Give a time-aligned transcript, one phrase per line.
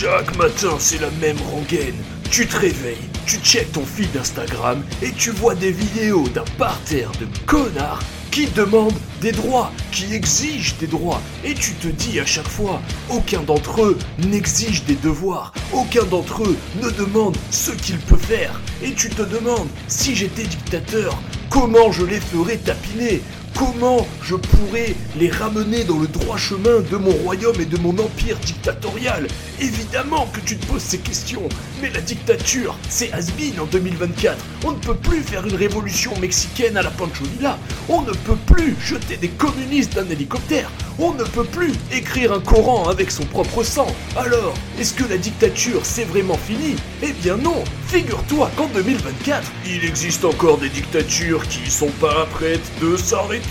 [0.00, 1.96] Chaque matin, c'est la même rengaine.
[2.30, 7.10] Tu te réveilles, tu checkes ton feed d'Instagram et tu vois des vidéos d'un parterre
[7.18, 11.20] de connards qui demandent des droits, qui exigent des droits.
[11.44, 12.80] Et tu te dis à chaque fois,
[13.10, 18.60] aucun d'entre eux n'exige des devoirs, aucun d'entre eux ne demande ce qu'il peut faire.
[18.84, 23.20] Et tu te demandes, si j'étais dictateur, comment je les ferais tapiner
[23.58, 27.90] Comment je pourrais les ramener dans le droit chemin de mon royaume et de mon
[27.98, 29.26] empire dictatorial?
[29.60, 31.48] Évidemment que tu te poses ces questions,
[31.82, 34.36] mais la dictature, c'est has en 2024.
[34.64, 37.58] On ne peut plus faire une révolution mexicaine à la Pancholila.
[37.88, 40.70] On ne peut plus jeter des communistes d'un hélicoptère.
[41.00, 43.88] On ne peut plus écrire un Coran avec son propre sang.
[44.16, 46.76] Alors, est-ce que la dictature c'est vraiment fini?
[47.02, 52.70] Eh bien non Figure-toi qu'en 2024, il existe encore des dictatures qui sont pas prêtes
[52.82, 53.47] de s'arrêter.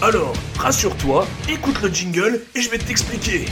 [0.00, 3.44] Alors, rassure-toi, écoute le jingle et je vais t'expliquer.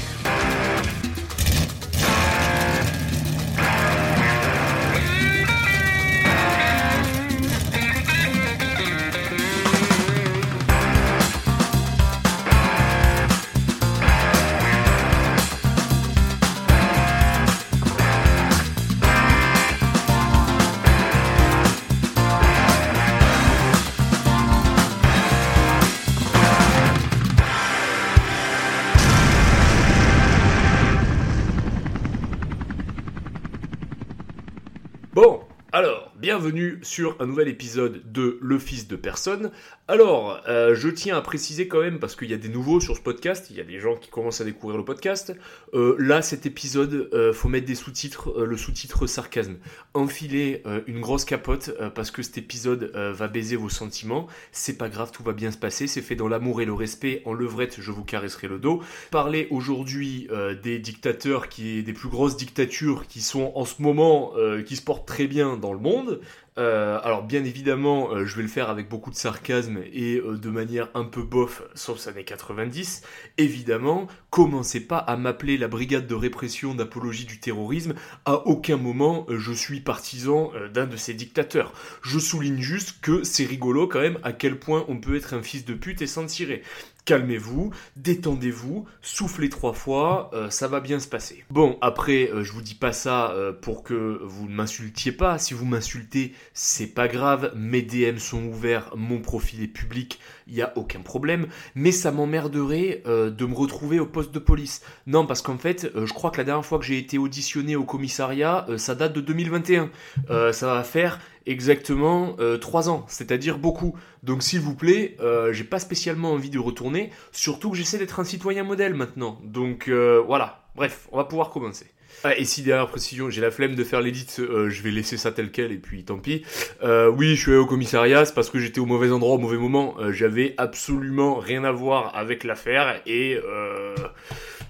[36.47, 39.51] Bienvenue sur un nouvel épisode de Le Fils de Personne.
[39.89, 42.97] Alors, euh, je tiens à préciser quand même, parce qu'il y a des nouveaux sur
[42.97, 45.35] ce podcast, il y a des gens qui commencent à découvrir le podcast.
[45.75, 49.57] Euh, là, cet épisode, euh, faut mettre des sous-titres, euh, le sous-titre sarcasme.
[49.95, 54.27] Enfilez une grosse capote, parce que cet épisode va baiser vos sentiments.
[54.53, 57.23] C'est pas grave, tout va bien se passer, c'est fait dans l'amour et le respect.
[57.25, 58.83] En levrette, je vous caresserai le dos.
[59.11, 60.29] Parler aujourd'hui
[60.63, 64.35] des dictateurs, qui des plus grosses dictatures qui sont en ce moment,
[64.67, 66.21] qui se portent très bien dans le monde.
[66.59, 70.39] Euh, alors bien évidemment, euh, je vais le faire avec beaucoup de sarcasme et euh,
[70.39, 73.03] de manière un peu bof, sauf ça années 90.
[73.37, 77.95] Évidemment, commencez pas à m'appeler la brigade de répression d'apologie du terrorisme.
[78.25, 81.73] À aucun moment je suis partisan d'un de ces dictateurs.
[82.03, 85.43] Je souligne juste que c'est rigolo quand même à quel point on peut être un
[85.43, 86.63] fils de pute et s'en tirer
[87.07, 91.45] calmez-vous, détendez-vous, soufflez trois fois, euh, ça va bien se passer.
[91.51, 95.39] Bon, après, euh, je vous dis pas ça euh, pour que vous ne m'insultiez pas.
[95.39, 97.53] Si vous m'insultez, c'est pas grave.
[97.57, 100.19] Mes DM sont ouverts, mon profil est public,
[100.49, 101.47] il y a aucun problème.
[101.75, 104.83] Mais ça m'emmerderait de me retrouver au poste de police.
[105.07, 107.85] Non, parce qu'en fait, je crois que la dernière fois que j'ai été auditionné au
[107.85, 109.91] commissariat, ça date de 2021.
[110.31, 113.95] Euh, ça va faire exactement euh, 3 ans, c'est-à-dire beaucoup.
[114.23, 118.21] Donc s'il vous plaît, euh, j'ai pas spécialement envie de retourner, surtout que j'essaie d'être
[118.21, 119.39] un citoyen modèle maintenant.
[119.45, 121.87] Donc euh, voilà, bref, on va pouvoir commencer.
[122.25, 125.17] Ah, et si derrière précision, j'ai la flemme de faire l'édit, euh, je vais laisser
[125.17, 126.43] ça tel quel et puis tant pis.
[126.83, 129.39] Euh, oui, je suis allé au commissariat, c'est parce que j'étais au mauvais endroit au
[129.39, 129.95] mauvais moment.
[130.01, 133.95] Euh, J'avais absolument rien à voir avec l'affaire et euh,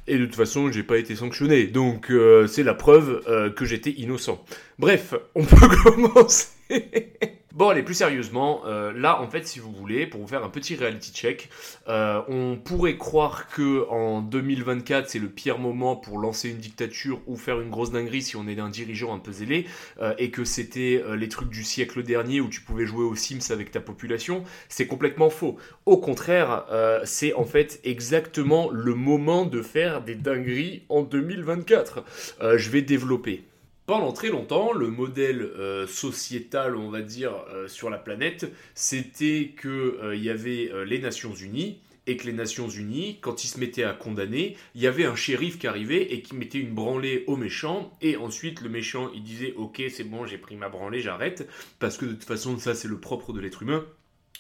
[0.09, 1.67] et de toute façon, j'ai pas été sanctionné.
[1.67, 4.45] Donc euh, c'est la preuve euh, que j'étais innocent.
[4.79, 6.49] Bref, on peut commencer.
[7.57, 10.51] Bon, allez, plus sérieusement, euh, là, en fait, si vous voulez, pour vous faire un
[10.51, 11.49] petit reality check,
[11.89, 17.19] euh, on pourrait croire que en 2024, c'est le pire moment pour lancer une dictature
[17.27, 19.65] ou faire une grosse dinguerie si on est un dirigeant un peu zélé,
[20.03, 23.51] euh, et que c'était les trucs du siècle dernier où tu pouvais jouer aux Sims
[23.51, 24.45] avec ta population.
[24.69, 25.57] C'est complètement faux.
[25.87, 26.67] Au contraire,
[27.05, 32.05] c'est en fait exactement le moment de faire des dingueries en 2024.
[32.43, 33.45] Euh, je vais développer.
[33.87, 39.55] Pendant très longtemps, le modèle euh, sociétal, on va dire, euh, sur la planète, c'était
[39.61, 43.49] qu'il il y avait euh, les Nations Unies, et que les Nations Unies, quand ils
[43.49, 46.75] se mettaient à condamner, il y avait un shérif qui arrivait et qui mettait une
[46.75, 50.69] branlée au méchant, et ensuite le méchant, il disait «Ok, c'est bon, j'ai pris ma
[50.69, 51.49] branlée, j'arrête»,
[51.79, 53.85] parce que de toute façon, ça c'est le propre de l'être humain.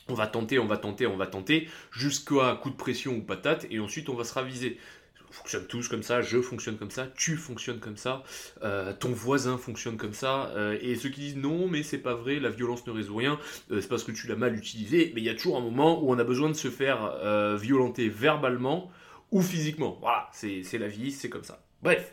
[0.08, 3.66] On va tenter, on va tenter, on va tenter, jusqu'à coup de pression ou patate,
[3.70, 4.78] et ensuite on va se raviser
[5.28, 8.22] on fonctionne tous comme ça, je fonctionne comme ça, tu fonctionnes comme ça,
[8.62, 12.14] euh, ton voisin fonctionne comme ça, euh, et ceux qui disent non, mais c'est pas
[12.14, 13.38] vrai, la violence ne résout rien,
[13.70, 16.02] euh, c'est parce que tu l'as mal utilisé, mais il y a toujours un moment
[16.02, 18.90] où on a besoin de se faire violenter verbalement
[19.30, 19.98] ou physiquement.
[20.00, 21.62] Voilà, c'est c'est la vie, c'est comme ça.
[21.82, 22.12] Bref.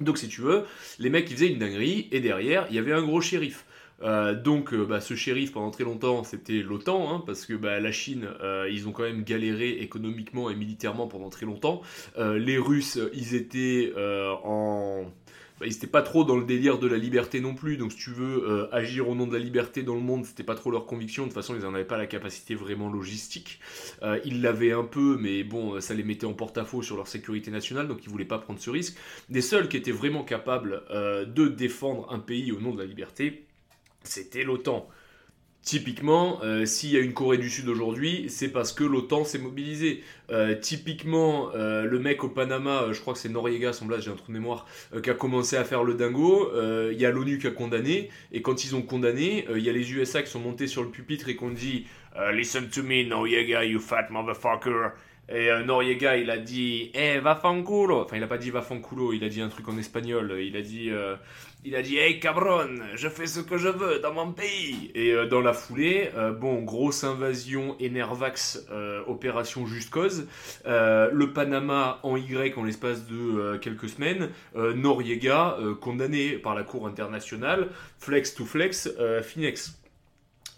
[0.00, 0.64] Donc si tu veux,
[0.98, 3.64] les mecs ils faisaient une dinguerie, et derrière, il y avait un gros shérif.
[4.02, 7.80] Euh, donc, euh, bah, ce shérif pendant très longtemps, c'était l'OTAN, hein, parce que bah,
[7.80, 11.82] la Chine, euh, ils ont quand même galéré économiquement et militairement pendant très longtemps.
[12.18, 13.92] Les Russes, ils étaient
[14.44, 15.04] en
[15.64, 17.76] ils n'étaient pas trop dans le délire de la liberté non plus.
[17.76, 20.54] Donc, si tu veux agir au nom de la liberté dans le monde, c'était pas
[20.54, 21.22] trop leur conviction.
[21.24, 23.60] De toute façon, ils n'en avaient pas la capacité vraiment logistique.
[24.24, 27.86] Ils l'avaient un peu, mais bon, ça les mettait en porte-à-faux sur leur sécurité nationale,
[27.86, 28.96] donc ils voulaient pas prendre ce risque.
[29.30, 33.44] Les seuls qui étaient vraiment capables de défendre un pays au nom de la liberté,
[34.04, 34.88] c'était l'OTAN.
[35.62, 39.38] Typiquement, euh, s'il y a une Corée du Sud aujourd'hui, c'est parce que l'OTAN s'est
[39.38, 40.02] mobilisée.
[40.30, 44.16] Euh, typiquement, euh, le mec au Panama, je crois que c'est Noriega, blase, j'ai un
[44.16, 44.66] trou de mémoire,
[45.04, 46.50] qui a commencé à faire le dingo.
[46.90, 49.72] Il y a l'ONU qui a condamné, et quand ils ont condamné, il y a
[49.72, 51.86] les USA qui sont montés sur le pupitre et qui ont dit
[52.32, 54.90] Listen to me, Noriega, you fat motherfucker.
[55.28, 59.12] Et Noriega, il a dit Eh, va fanculo Enfin, il a pas dit va fanculo,
[59.12, 60.36] il a dit un truc en espagnol.
[60.40, 60.90] Il a dit
[61.64, 64.90] il a dit Hey cabron, je fais ce que je veux dans mon pays.
[64.96, 70.26] Et euh, dans la foulée, euh, bon, grosse invasion Enervax, euh, opération Juste Cause.
[70.64, 74.30] le Panama en Y en l'espace de quelques semaines.
[74.56, 77.68] Noriega, condamné par la Cour internationale.
[77.98, 78.90] Flex to flex,
[79.22, 79.81] Finex.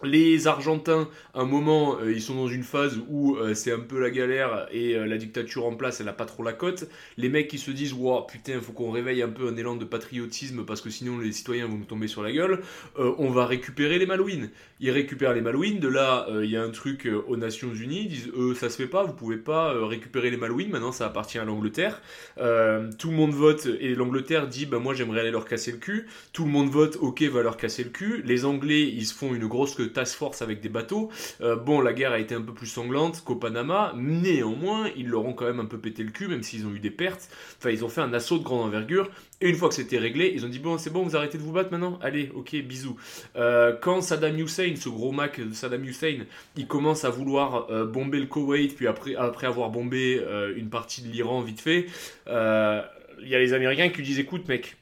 [0.05, 3.79] Les Argentins, à un moment, euh, ils sont dans une phase où euh, c'est un
[3.79, 6.87] peu la galère et euh, la dictature en place, elle n'a pas trop la cote.
[7.17, 9.85] Les mecs qui se disent, wow, putain, faut qu'on réveille un peu un élan de
[9.85, 12.61] patriotisme parce que sinon les citoyens vont nous tomber sur la gueule.
[12.97, 14.49] on va récupérer les Malouines.
[14.79, 15.79] Ils récupèrent les Malouines.
[15.79, 18.03] De là, il y a un truc aux Nations Unies.
[18.03, 20.69] Ils disent, euh, ça se fait pas, vous pouvez pas récupérer les Malouines.
[20.69, 22.01] Maintenant, ça appartient à l'Angleterre.
[22.37, 26.07] tout le monde vote et l'Angleterre dit, bah moi j'aimerais aller leur casser le cul.
[26.33, 28.21] Tout le monde vote, ok, va leur casser le cul.
[28.25, 31.09] Les Anglais, ils se font une grosse task force avec des bateaux.
[31.41, 35.25] Euh, bon, la guerre a été un peu plus sanglante qu'au Panama, néanmoins, ils leur
[35.25, 37.29] ont quand même un peu pété le cul, même s'ils ont eu des pertes.
[37.57, 39.09] Enfin, ils ont fait un assaut de grande envergure.
[39.41, 41.43] Et une fois que c'était réglé, ils ont dit bon, c'est bon, vous arrêtez de
[41.43, 42.97] vous battre maintenant Allez, ok, bisous.
[43.35, 46.19] Euh, quand Saddam Hussein, ce gros Mac de Saddam Hussein,
[46.55, 50.21] il commence à vouloir euh, bomber le Koweït, puis après, après avoir bombé
[50.55, 51.87] une partie de l'Iran vite fait,
[52.27, 54.77] il y a les Américains qui lui disent écoute, mec,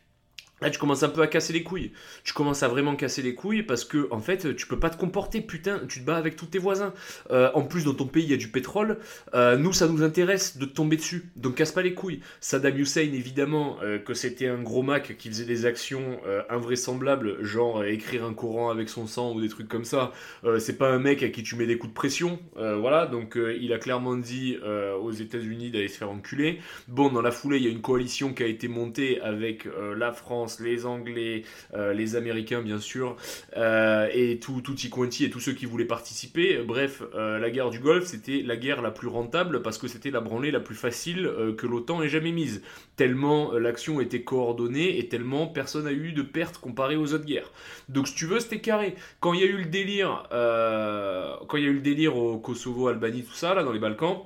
[0.64, 1.92] Là, tu commences un peu à casser les couilles.
[2.24, 4.96] Tu commences à vraiment casser les couilles parce que, en fait, tu peux pas te
[4.96, 5.82] comporter, putain.
[5.90, 6.94] Tu te bats avec tous tes voisins.
[7.32, 9.00] Euh, en plus, dans ton pays, il y a du pétrole.
[9.34, 11.26] Euh, nous, ça nous intéresse de tomber dessus.
[11.36, 12.22] Donc, casse pas les couilles.
[12.40, 16.18] Saddam Hussein, évidemment, euh, que c'était un gros Mac qui faisait des actions
[16.50, 20.14] invraisemblables, genre écrire un Coran avec son sang ou des trucs comme ça.
[20.60, 22.40] c'est pas un mec à qui tu mets des coups de pression.
[22.56, 23.06] voilà.
[23.06, 24.58] Donc, il a clairement dit
[25.02, 26.60] aux États-Unis d'aller se faire enculer.
[26.88, 29.68] Bon, dans la foulée, il y a une coalition qui a été montée avec
[29.98, 33.16] la France les Anglais, euh, les Américains bien sûr,
[33.58, 36.60] euh, et tout, tout quanti et tous ceux qui voulaient participer.
[36.60, 40.12] Bref, euh, la guerre du Golfe, c'était la guerre la plus rentable parce que c'était
[40.12, 42.62] la branlée la plus facile que l'OTAN ait jamais mise.
[42.96, 47.52] Tellement l'action était coordonnée et tellement personne n'a eu de pertes comparé aux autres guerres.
[47.90, 48.96] Donc si tu veux, c'était carré.
[49.20, 52.38] Quand il y a eu le délire, quand il y a eu le délire au
[52.38, 54.18] Kosovo, Albanie, tout ça, là, dans les Balkans,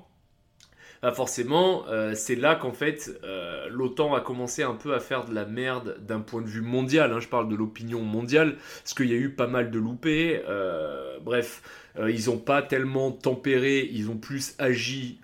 [1.02, 5.26] bah, forcément, euh, c'est là qu'en fait, euh, l'OTAN a commencé un peu à faire
[5.26, 7.12] de la merde d'un point de vue mondial.
[7.12, 7.20] Hein.
[7.20, 10.42] je parle de l'opinion mondiale, parce qu'il y a eu pas mal de loupés.
[10.48, 11.62] Euh, bref,
[12.08, 15.20] ils n'ont pas tellement tempéré, ils ont plus agi,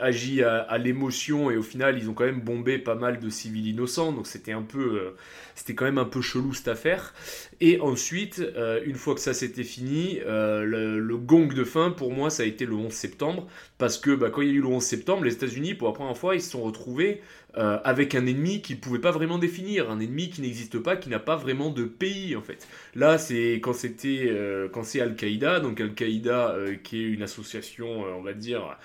[0.00, 3.66] agi à, l'émotion, et au final, ils ont quand même bombé pas mal de civils
[3.66, 4.12] innocents.
[4.12, 5.14] Donc c'était un peu,
[5.54, 7.14] c'était quand même un peu chelou cette affaire.
[7.60, 8.42] Et ensuite,
[8.84, 12.46] une fois que ça s'était fini, le, le, gong de fin, pour moi, ça a
[12.46, 13.48] été le 11 septembre,
[13.78, 15.94] parce que bah, quand il y a eu le 11 septembre, les États-Unis, pour la
[15.94, 17.20] première fois, ils se sont retrouvés
[17.58, 20.96] euh, avec un ennemi qu'ils ne pouvaient pas vraiment définir, un ennemi qui n'existe pas,
[20.96, 22.66] qui n'a pas vraiment de pays en fait.
[22.94, 28.04] Là, c'est quand c'était euh, quand c'est Al-Qaïda, donc Al-Qaïda euh, qui est une association,
[28.16, 28.78] on va dire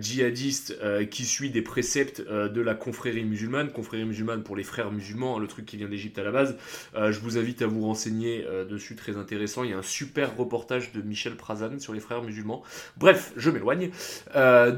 [0.00, 0.78] djihadiste,
[1.10, 5.40] qui suit des préceptes de la confrérie musulmane, confrérie musulmane pour les frères musulmans, hein,
[5.40, 6.56] le truc qui vient d'Égypte à la base.
[6.94, 9.64] je vous invite à vous renseigner dessus, très intéressant.
[9.64, 12.62] Il y a un super reportage de Michel Prazan sur les frères musulmans.
[12.96, 13.90] Bref, je m'éloigne.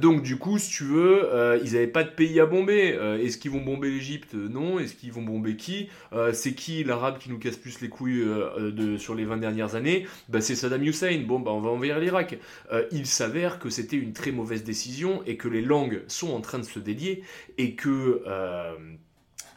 [0.01, 3.51] donc du coup, si tu veux, ils n'avaient pas de pays à bomber est-ce qu'ils
[3.51, 4.79] vont bomber l'Egypte Non.
[4.79, 5.89] Est-ce qu'ils vont bomber qui?
[6.13, 9.75] Euh, C'est qui l'arabe qui nous casse plus les couilles euh, sur les 20 dernières
[9.75, 10.07] années?
[10.29, 11.23] Bah, C'est Saddam Hussein.
[11.27, 12.39] Bon, bah, on va envahir l'Irak.
[12.73, 16.41] Euh, il s'avère que c'était une très mauvaise décision et que les langues sont en
[16.41, 17.23] train de se délier
[17.59, 18.23] et que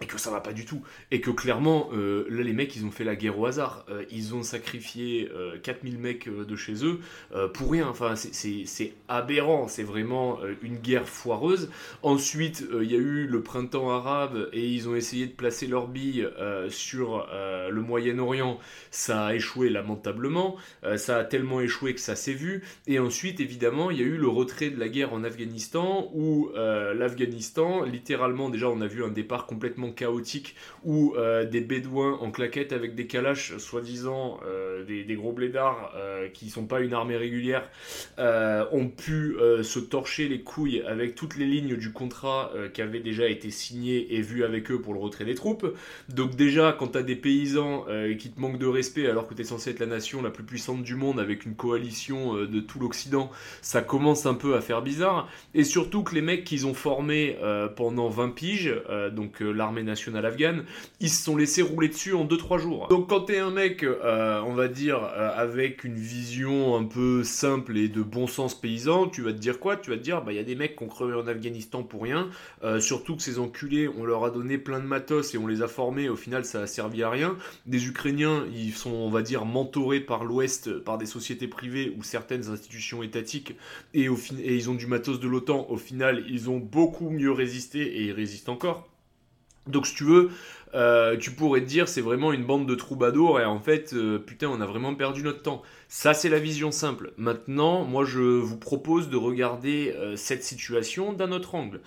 [0.03, 0.81] et que ça va pas du tout.
[1.12, 3.86] Et que clairement, euh, là, les mecs, ils ont fait la guerre au hasard.
[3.89, 5.31] Euh, ils ont sacrifié
[5.63, 7.00] 4000 euh, mecs de chez eux
[7.53, 7.88] pour rien.
[7.88, 9.67] Enfin, c'est aberrant.
[9.67, 11.69] C'est vraiment une guerre foireuse.
[12.01, 15.88] Ensuite, il y a eu le printemps arabe et ils ont essayé de placer leurs
[15.88, 16.27] billes
[16.69, 18.60] sur le Moyen-Orient.
[18.91, 20.57] Ça a échoué lamentablement.
[20.98, 22.63] ça a tellement échoué que ça s'est vu.
[22.88, 26.50] Et ensuite, évidemment, il y a eu le retrait de la guerre en Afghanistan où
[26.55, 31.15] l'Afghanistan, littéralement, déjà, on a vu un départ complètement chaotique où
[31.50, 34.39] des bédouins en claquette avec des calaches, soi-disant
[34.88, 35.93] des, des, gros blédards
[36.33, 37.69] qui sont pas une armée régulière,
[38.17, 43.27] ont pu se torcher les couilles avec toutes les lignes du contrat qui avait déjà
[43.27, 45.73] été signé et vu avec eux pour le retrait des troupes.
[46.09, 47.85] Donc déjà, quand tu as des paysans
[48.19, 50.43] qui te manquent de respect alors que tu es censé être la nation la plus
[50.43, 53.31] puissante du monde avec une coalition de tout l'Occident,
[53.62, 55.29] ça commence un peu à faire bizarre.
[55.53, 59.51] Et surtout que les mecs qu'ils ont formés euh, pendant 20 piges, euh, donc euh,
[59.83, 60.65] l'armée nationale afghane,
[60.99, 62.87] ils se sont laissés rouler dessus en 2-3 jours.
[62.87, 67.89] Donc quand t'es un mec, on va dire, avec une vision un peu simple et
[67.89, 69.77] de bon sens paysan, tu vas te dire quoi?
[69.77, 71.83] Tu vas te dire, bah il y a des mecs qui ont crevé en Afghanistan
[71.83, 72.29] pour rien,
[72.79, 75.67] surtout que ces enculés, on leur a donné plein de matos et on les a
[75.67, 77.37] formés, au final ça a servi à rien.
[77.65, 82.03] Des Ukrainiens, ils sont, on va dire, mentorés par l'Ouest, par des sociétés privées ou
[82.03, 83.55] certaines institutions étatiques,
[83.93, 85.67] et ils ont du matos de l'OTAN.
[85.69, 88.87] Au final, ils ont beaucoup mieux résisté et ils résistent encore.
[89.67, 90.29] Donc si tu veux,
[90.75, 94.17] euh, tu pourrais te dire c'est vraiment une bande de troubadours et en fait, euh,
[94.17, 95.61] putain, on a vraiment perdu notre temps.
[95.87, 97.13] Ça, c'est la vision simple.
[97.17, 101.81] Maintenant, moi, je vous propose de regarder euh, cette situation d'un autre angle.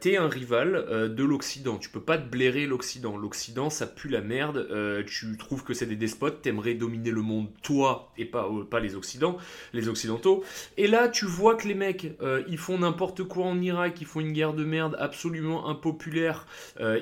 [0.00, 1.78] T'es un rival de l'Occident.
[1.78, 3.16] Tu peux pas te blairer l'Occident.
[3.16, 4.68] L'Occident, ça pue la merde.
[5.06, 6.42] Tu trouves que c'est des despotes.
[6.42, 9.36] T'aimerais dominer le monde, toi, et pas, pas les Occidents,
[9.72, 10.44] les Occidentaux.
[10.76, 12.06] Et là, tu vois que les mecs,
[12.48, 14.00] ils font n'importe quoi en Irak.
[14.00, 16.46] Ils font une guerre de merde absolument impopulaire.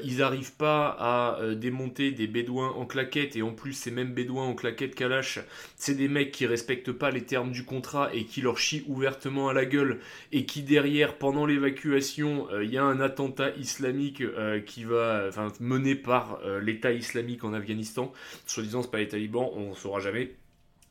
[0.02, 3.36] ils arrivent pas à démonter des bédouins en claquettes.
[3.36, 5.40] Et en plus, ces mêmes bédouins en claquettes Kalash,
[5.76, 9.48] c'est des mecs qui respectent pas les termes du contrat et qui leur chient ouvertement
[9.48, 10.00] à la gueule
[10.32, 15.30] et qui derrière, pendant l'évacuation, il euh, y a un attentat islamique euh, qui va,
[15.60, 18.12] mené par euh, l'État islamique en Afghanistan.
[18.46, 20.34] Soi-disant, c'est pas les talibans, on saura jamais.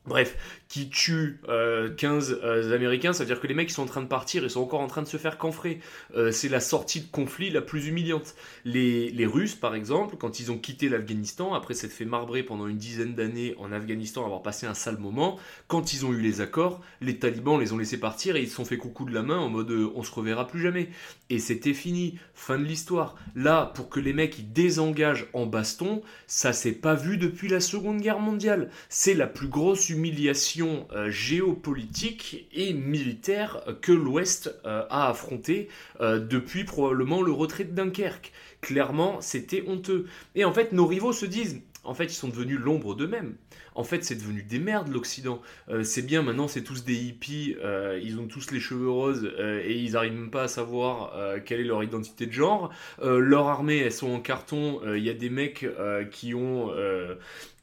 [0.08, 3.88] Bref, qui tue 15 euh, euh, Américains, ça veut dire que les mecs sont en
[3.88, 5.80] train de partir et sont encore en train de se faire canfrer.
[6.16, 8.36] Euh, c'est la sortie de conflit la plus humiliante.
[8.66, 12.68] Les, les Russes, par exemple, quand ils ont quitté l'Afghanistan, après s'être fait marbrer pendant
[12.68, 16.42] une dizaine d'années en Afghanistan, avoir passé un sale moment, quand ils ont eu les
[16.42, 19.24] accords, les talibans les ont laissés partir et ils se sont fait coucou de la
[19.24, 20.90] main en mode on se reverra plus jamais.
[21.30, 23.16] Et c'était fini, fin de l'histoire.
[23.36, 27.60] Là, pour que les mecs ils désengagent en baston, ça s'est pas vu depuis la
[27.60, 28.70] Seconde Guerre mondiale.
[28.90, 35.70] C'est la plus grosse euh, géopolitique et militaire que l'Ouest euh, a affronté
[36.02, 38.32] euh, depuis probablement le retrait de Dunkerque.
[38.62, 40.06] Clairement, c'était honteux.
[40.36, 43.36] Et en fait, nos rivaux se disent, en fait, ils sont devenus l'ombre d'eux-mêmes.
[43.76, 45.42] En fait, c'est devenu des merdes l'Occident.
[45.84, 47.58] c'est bien, maintenant, c'est tous des hippies,
[48.02, 51.66] ils ont tous les cheveux roses et ils n'arrivent même pas à savoir quelle est
[51.66, 52.72] leur identité de genre.
[53.04, 54.80] leur armée, elles sont en carton.
[54.96, 55.68] Il y a des mecs
[56.10, 56.72] qui ont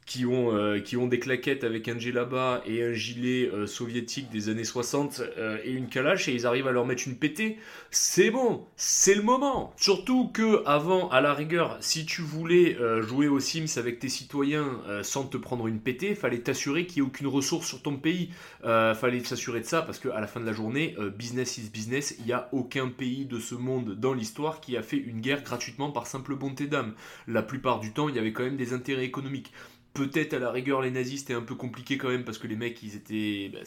[0.05, 4.29] qui ont, euh, qui ont des claquettes avec un djellaba et un gilet euh, soviétique
[4.29, 7.57] des années 60 euh, et une calache et ils arrivent à leur mettre une pétée,
[7.89, 9.73] c'est bon, c'est le moment.
[9.77, 14.81] Surtout que avant, à la rigueur, si tu voulais jouer aux Sims avec tes citoyens
[15.03, 18.29] sans te prendre une pétée, fallait t'assurer qu'il n'y ait aucune ressource sur ton pays.
[18.61, 22.25] fallait s'assurer de ça parce qu'à la fin de la journée, business is business, il
[22.25, 25.91] n'y a aucun pays de ce monde dans l'histoire qui a fait une guerre gratuitement
[25.91, 26.93] par simple bonté d'âme.
[27.27, 29.53] La plupart du temps, il y avait quand même des intérêts économiques.
[29.93, 32.55] Peut-être à la rigueur les nazis c'était un peu compliqué quand même parce que les
[32.55, 33.59] mecs ils étaient bah,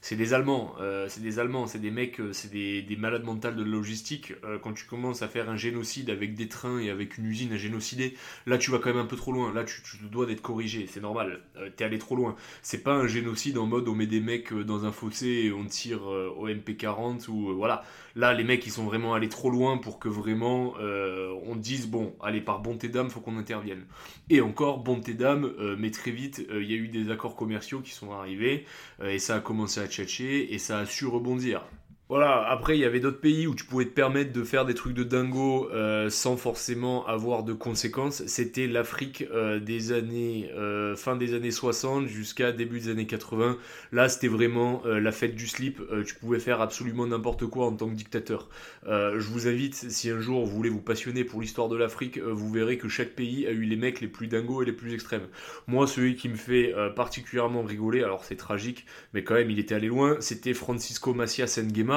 [0.00, 3.24] c'est des Allemands euh, c'est des Allemands c'est des mecs euh, c'est des, des, malades
[3.24, 4.34] mentales de logistique.
[4.44, 7.52] Euh, quand tu commences à faire un génocide avec des trains et avec une usine
[7.52, 8.14] à génocider
[8.46, 9.52] là tu vas quand même un peu trop loin.
[9.52, 11.40] Là tu, dois d'être corrigé c'est normal.
[11.76, 12.36] T'es allé trop loin.
[12.62, 15.64] C'est pas un génocide en mode on met des mecs dans un fossé et on
[15.64, 17.82] tire au MP40 ou voilà.
[18.14, 22.14] Là les mecs ils sont vraiment allés trop loin pour que vraiment on dise bon
[22.22, 23.86] allez par bonté d'âme faut qu'on intervienne.
[24.30, 27.36] Et encore bonté d'âme euh, mais très vite, euh, il y a eu des accords
[27.36, 28.66] commerciaux qui sont arrivés,
[29.00, 31.64] euh, et ça a commencé à tchatcher, et ça a su rebondir.
[32.10, 34.74] Voilà, après il y avait d'autres pays où tu pouvais te permettre de faire des
[34.74, 38.26] trucs de dingo euh, sans forcément avoir de conséquences.
[38.26, 43.56] C'était l'Afrique euh, des années euh, fin des années 60 jusqu'à début des années 80.
[43.92, 45.80] Là, c'était vraiment la fête du slip.
[46.04, 48.48] tu pouvais faire absolument n'importe quoi en tant que dictateur.
[48.86, 52.50] je vous invite, si un jour vous voulez vous passionner pour l'histoire de l'Afrique, vous
[52.50, 55.26] verrez que chaque pays a eu les mecs les plus dingos et les plus extrêmes.
[55.68, 58.84] Moi, celui qui me fait particulièrement rigoler, alors c'est tragique,
[59.14, 61.93] mais quand même il était allé loin, c'était Francisco Macias Nguema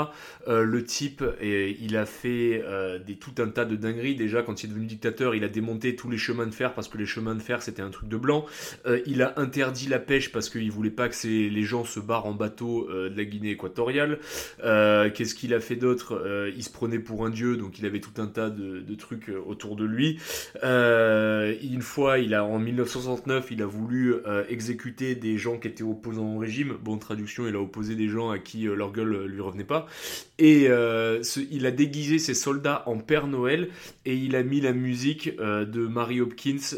[0.47, 4.15] euh, le type, et, il a fait euh, des, tout un tas de dingueries.
[4.15, 6.87] Déjà, quand il est devenu dictateur, il a démonté tous les chemins de fer parce
[6.87, 8.45] que les chemins de fer c'était un truc de blanc.
[8.85, 12.25] Euh, il a interdit la pêche parce qu'il voulait pas que les gens se barrent
[12.25, 14.19] en bateau de la Guinée équatoriale.
[14.61, 16.51] Qu'est-ce qu'il a fait d'autre?
[16.55, 19.75] Il se prenait pour un dieu, donc il avait tout un tas de, trucs autour
[19.75, 20.19] de lui.
[20.63, 24.15] une fois, il a en 1969, il a voulu
[24.49, 26.75] exécuter des gens qui étaient opposants au régime.
[26.83, 29.86] Bon, traduction, il a opposé des gens à qui leur gueule lui revenait pas.
[30.39, 30.67] Et
[31.51, 33.69] il a déguisé ses soldats en Père Noël
[34.05, 36.75] et il a mis la musique de Mary Hopkins,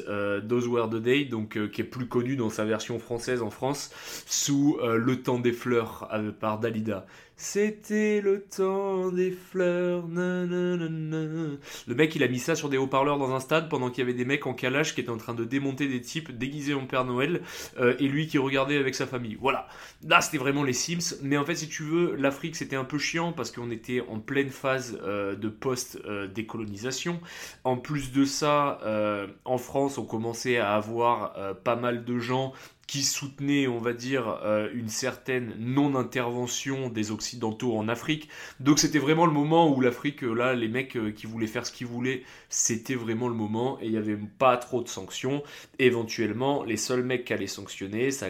[0.47, 3.91] Those Were the Day, qui est plus connue dans sa version française en France,
[4.25, 7.05] sous Le temps des fleurs par Dalida.
[7.41, 10.03] C'était le temps des fleurs.
[10.09, 14.01] Le mec, il a mis ça sur des haut-parleurs dans un stade pendant qu'il y
[14.01, 16.85] avait des mecs en calage qui étaient en train de démonter des types déguisés en
[16.85, 17.41] Père Noël
[17.79, 19.37] euh, et lui qui regardait avec sa famille.
[19.39, 19.69] Voilà.
[20.05, 21.15] Là, c'était vraiment les Sims.
[21.23, 24.19] Mais en fait, si tu veux, l'Afrique, c'était un peu chiant parce qu'on était en
[24.19, 27.21] pleine phase euh, de post-décolonisation.
[27.63, 32.51] en plus de ça, euh, en France, on commençait à avoir pas mal de gens
[32.89, 38.29] qui soutenait, on va dire, euh, une certaine non-intervention des Occidentaux en Afrique.
[38.59, 41.67] Donc c'était vraiment le moment où l'Afrique, euh, là, les mecs euh, qui voulaient faire
[41.67, 45.43] ce qu'ils voulaient, c'était vraiment le moment et il n'y avait pas trop de sanctions.
[45.77, 48.25] Éventuellement, les seuls mecs qui allaient sanctionner, ça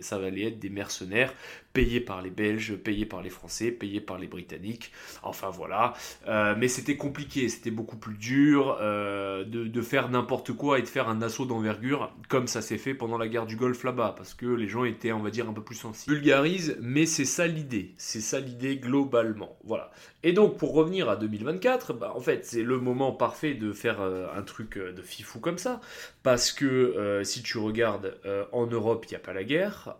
[0.00, 1.34] ça allait être des mercenaires
[1.74, 4.92] payé par les Belges, payé par les Français, payé par les Britanniques.
[5.22, 5.92] Enfin voilà.
[6.28, 10.86] Euh, mais c'était compliqué, c'était beaucoup plus dur euh, de, faire n'importe quoi et de
[10.86, 14.32] faire un assaut d'envergure comme ça s'est fait pendant la guerre du Golfe là-bas, parce
[14.32, 16.14] que les gens étaient, on va dire, un peu plus sensibles.
[16.14, 17.92] Bulgarise, mais c'est ça l'idée.
[17.98, 19.58] C'est ça l'idée globalement.
[19.64, 19.90] Voilà.
[20.22, 24.00] Et donc pour revenir à 2024, bah, en fait c'est le moment parfait de faire
[24.00, 25.80] euh, un truc de fifou comme ça,
[26.22, 28.16] parce que si tu regardes
[28.52, 29.96] en Europe, il n'y a pas la guerre,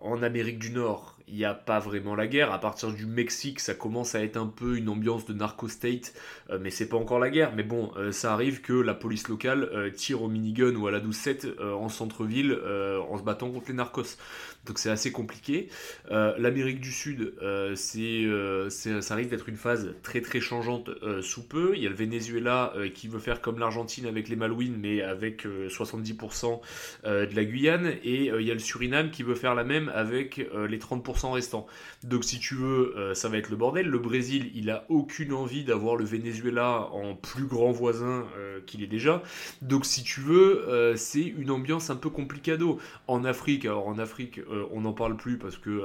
[0.00, 2.52] en Amérique du Nord, il n'y a pas vraiment la guerre.
[2.52, 6.14] À partir du Mexique, ça commence à être un peu une ambiance de narco-state,
[6.50, 7.52] euh, mais c'est pas encore la guerre.
[7.54, 10.90] Mais bon, euh, ça arrive que la police locale euh, tire au minigun ou à
[10.90, 14.16] la 12-7 en centre-ville en se battant contre les narcos.
[14.64, 15.68] Donc c'est assez compliqué.
[16.10, 17.34] L'Amérique du Sud,
[17.74, 18.26] c'est,
[18.70, 21.72] ça arrive d'être une phase très très changeante sous peu.
[21.74, 25.44] Il y a le Venezuela qui veut faire comme l'Argentine avec les Malouines, mais avec
[25.44, 26.60] 70%
[27.04, 27.94] de la Guyane.
[28.04, 31.66] Et il y a le Suriname qui veut faire la même avec les 30% restants.
[32.02, 33.86] Donc si tu veux, euh, ça va être le bordel.
[33.86, 38.82] Le Brésil, il a aucune envie d'avoir le Venezuela en plus grand voisin euh, qu'il
[38.82, 39.22] est déjà.
[39.60, 42.78] Donc si tu veux, euh, c'est une ambiance un peu complicado.
[43.06, 44.40] En Afrique, alors en Afrique,
[44.72, 45.82] on n'en parle plus parce que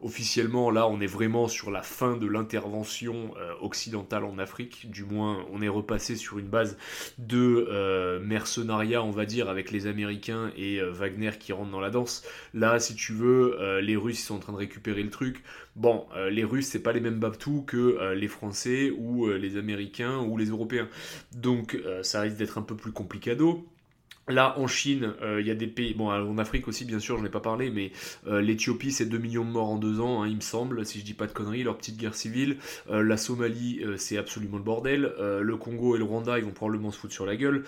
[0.00, 4.90] officiellement, là, on est vraiment sur la fin de l'intervention occidentale en Afrique.
[4.90, 6.76] Du moins, on est repassé sur une base
[7.18, 12.24] de mercenariat, on va dire, avec les Américains et Wagner qui rentrent dans la danse.
[12.54, 15.42] Là, si tu veux, les Russes sont en train de récupérer le truc.
[15.76, 19.36] Bon, euh, les Russes, c'est pas les mêmes babtous que euh, les Français ou euh,
[19.36, 20.88] les Américains ou les Européens.
[21.32, 23.66] Donc, ça risque d'être un peu plus complicado.
[24.28, 27.16] Là, en Chine, euh, il y a des pays, bon, en Afrique aussi, bien sûr,
[27.16, 27.92] je n'ai pas parlé, mais
[28.26, 30.98] euh, l'Éthiopie, c'est 2 millions de morts en 2 ans, hein, il me semble, si
[30.98, 32.56] je dis pas de conneries, leur petite guerre civile.
[32.90, 35.12] Euh, la Somalie, c'est absolument le bordel.
[35.18, 37.62] le Congo et le Rwanda, ils vont probablement se foutre sur la gueule.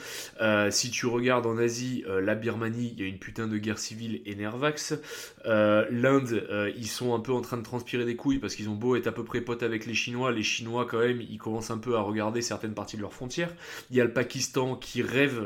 [0.70, 4.20] si tu regardes en Asie, la Birmanie, il y a une putain de guerre civile
[4.26, 4.94] et Nervax.
[5.44, 8.96] L'Inde, ils sont un peu en train de transpirer des couilles parce qu'ils ont beau
[8.96, 10.32] être à peu près potes avec les Chinois.
[10.32, 13.54] Les Chinois, quand même, ils commencent un peu à regarder certaines parties de leurs frontières.
[13.90, 15.40] Il y a le Pakistan qui rêve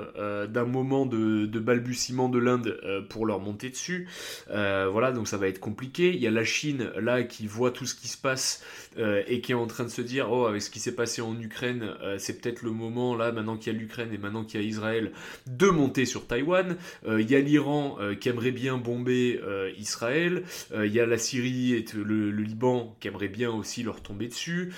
[0.49, 4.09] d'un moment de, balbutiement de l'Inde euh, pour leur monter dessus.
[4.51, 6.13] Euh, voilà, donc ça va être compliqué.
[6.15, 8.65] Il y a la Chine, là, qui voit tout ce qui se passe
[8.99, 11.23] euh, et qui est en train de se dire, oh, avec ce qui s'est passé
[11.23, 14.61] en Ukraine, c'est peut-être le moment, là, maintenant qu'il y a l'Ukraine et maintenant qu'il
[14.61, 15.13] y a Israël,
[15.47, 16.77] de monter sur Taïwan.
[17.07, 19.41] il y a l'Iran qui aimerait bien bomber
[19.79, 20.43] Israël.
[20.75, 24.29] il y a la Syrie et le, le, Liban qui aimerait bien aussi leur tomber
[24.29, 24.73] dessus.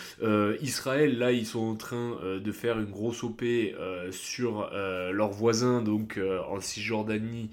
[0.61, 3.43] Israël, là, ils sont en train de faire une grosse OP
[4.11, 7.50] sur leurs voisins, donc euh, en Cisjordanie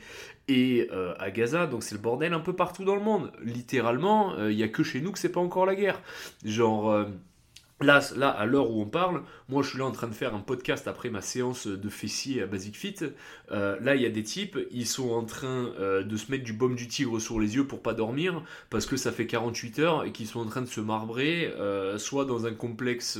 [0.47, 1.67] et euh, à Gaza.
[1.67, 3.31] Donc c'est le bordel un peu partout dans le monde.
[3.43, 6.01] Littéralement, il euh, n'y a que chez nous que c'est pas encore la guerre.
[6.43, 7.05] Genre.
[7.83, 10.33] Là, là, à l'heure où on parle, moi je suis là en train de faire
[10.33, 12.95] un podcast après ma séance de fessier à Basic Fit.
[13.49, 16.75] là, il y a des types, ils sont en train de se mettre du baume
[16.75, 20.11] du tigre sur les yeux pour pas dormir, parce que ça fait 48 heures et
[20.11, 21.53] qu'ils sont en train de se marbrer,
[21.97, 23.19] soit dans un complexe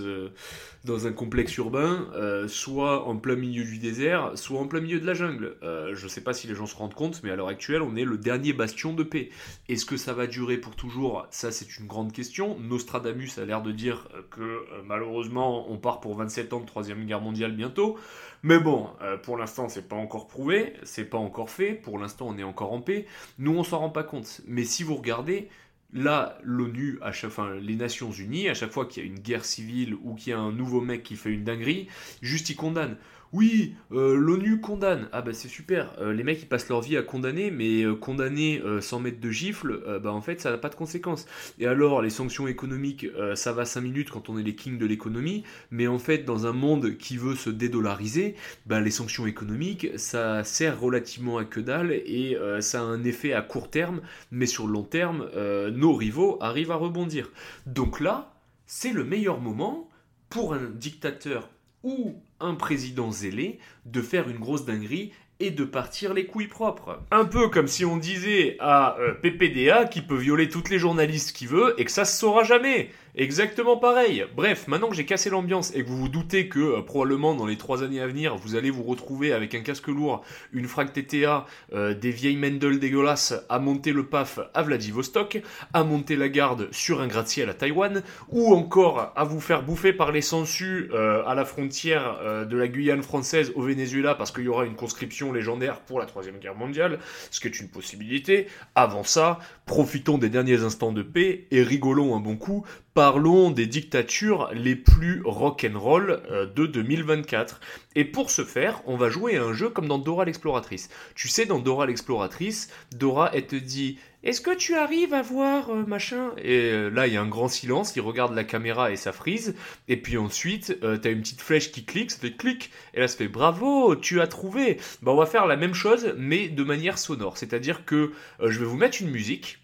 [0.83, 4.99] dans un complexe urbain, euh, soit en plein milieu du désert, soit en plein milieu
[4.99, 5.55] de la jungle.
[5.61, 7.83] Euh, je ne sais pas si les gens se rendent compte, mais à l'heure actuelle,
[7.83, 9.29] on est le dernier bastion de paix.
[9.69, 11.27] Est-ce que ça va durer pour toujours?
[11.29, 12.57] Ça, c'est une grande question.
[12.59, 17.05] Nostradamus a l'air de dire que euh, malheureusement, on part pour 27 ans de Troisième
[17.05, 17.97] Guerre mondiale bientôt.
[18.43, 18.89] Mais bon,
[19.23, 21.73] pour l'instant, c'est pas encore prouvé, c'est pas encore fait.
[21.73, 23.05] Pour l'instant, on est encore en paix.
[23.37, 24.41] Nous, on s'en rend pas compte.
[24.47, 25.49] Mais si vous regardez,
[25.93, 29.93] Là, l'ONU, enfin les Nations Unies, à chaque fois qu'il y a une guerre civile
[29.93, 31.89] ou qu'il y a un nouveau mec qui fait une dinguerie,
[32.21, 32.95] juste ils condamnent.
[33.33, 35.07] Oui, euh, l'ONU condamne.
[35.13, 35.93] Ah bah c'est super.
[36.01, 39.31] Euh, les mecs ils passent leur vie à condamner, mais euh, condamner sans mettre de
[39.31, 41.25] gifle, bah en fait ça n'a pas de conséquences.
[41.57, 44.85] Et alors les sanctions économiques, ça va 5 minutes quand on est les kings de
[44.85, 49.87] l'économie, mais en fait dans un monde qui veut se dédollariser, bah les sanctions économiques
[49.95, 54.45] ça sert relativement à que dalle et ça a un effet à court terme, mais
[54.45, 55.29] sur le long terme,
[55.73, 57.29] nos rivaux arrivent à rebondir.
[57.65, 58.33] Donc là,
[58.65, 59.89] c'est le meilleur moment
[60.29, 61.49] pour un dictateur
[61.83, 67.01] ou un président zélé de faire une grosse dinguerie et de partir les couilles propres.
[67.09, 71.35] Un peu comme si on disait à euh, PPDA qui peut violer toutes les journalistes
[71.35, 72.91] qu'il veut et que ça se saura jamais.
[73.15, 74.25] Exactement pareil.
[74.37, 77.45] Bref, maintenant que j'ai cassé l'ambiance et que vous vous doutez que euh, probablement dans
[77.45, 80.93] les trois années à venir, vous allez vous retrouver avec un casque lourd, une frac
[80.93, 85.41] TTA, euh, des vieilles Mendel dégueulasses à monter le PAF à Vladivostok,
[85.73, 89.91] à monter la garde sur un gratte-ciel à Taïwan, ou encore à vous faire bouffer
[89.91, 94.45] par les sangsues euh, à la frontière de la Guyane française au Venezuela parce qu'il
[94.45, 98.47] y aura une conscription légendaire pour la troisième guerre mondiale, ce qui est une possibilité.
[98.75, 103.67] Avant ça, profitons des derniers instants de paix et rigolons un bon coup parlons des
[103.67, 107.61] dictatures les plus rock'n'roll euh, de 2024.
[107.95, 110.89] Et pour ce faire, on va jouer à un jeu comme dans Dora l'exploratrice.
[111.15, 115.69] Tu sais, dans Dora l'exploratrice, Dora, elle te dit Est-ce que tu arrives à voir
[115.71, 116.31] euh, machin?
[116.37, 119.11] Et euh, là, il y a un grand silence, il regarde la caméra et ça
[119.11, 119.55] frise.
[119.87, 122.71] Et puis ensuite, tu t'as une petite flèche qui clique, ça fait clic.
[122.93, 124.77] Et là, ça fait Bravo, tu as trouvé.
[125.01, 127.37] Bah, on va faire la même chose, mais de manière sonore.
[127.37, 129.61] C'est-à-dire que je vais vous mettre une musique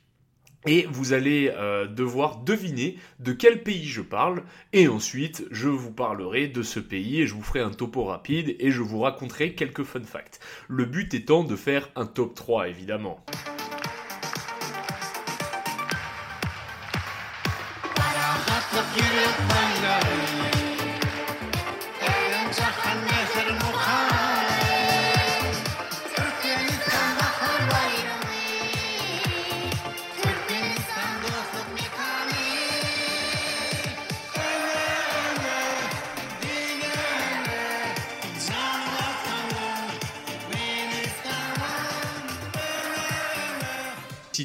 [0.67, 4.43] et vous allez euh, devoir deviner de quel pays je parle,
[4.73, 8.55] et ensuite je vous parlerai de ce pays et je vous ferai un topo rapide
[8.59, 10.39] et je vous raconterai quelques fun facts.
[10.67, 13.23] Le but étant de faire un top 3 évidemment.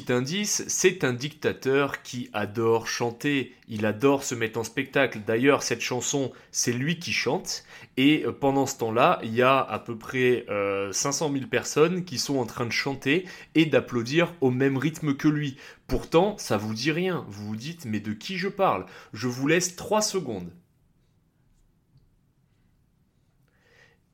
[0.09, 5.19] Indice, c'est un dictateur qui adore chanter, il adore se mettre en spectacle.
[5.25, 7.63] D'ailleurs, cette chanson, c'est lui qui chante.
[7.97, 10.45] Et euh, pendant ce temps-là, il y a à peu près
[10.91, 13.25] 500 euh, 000 personnes qui sont en train de chanter
[13.55, 15.57] et d'applaudir au même rythme que lui.
[15.87, 17.25] Pourtant, ça vous dit rien.
[17.29, 18.85] Vous vous dites, mais de qui je parle?
[19.13, 20.51] Je vous laisse 3 secondes.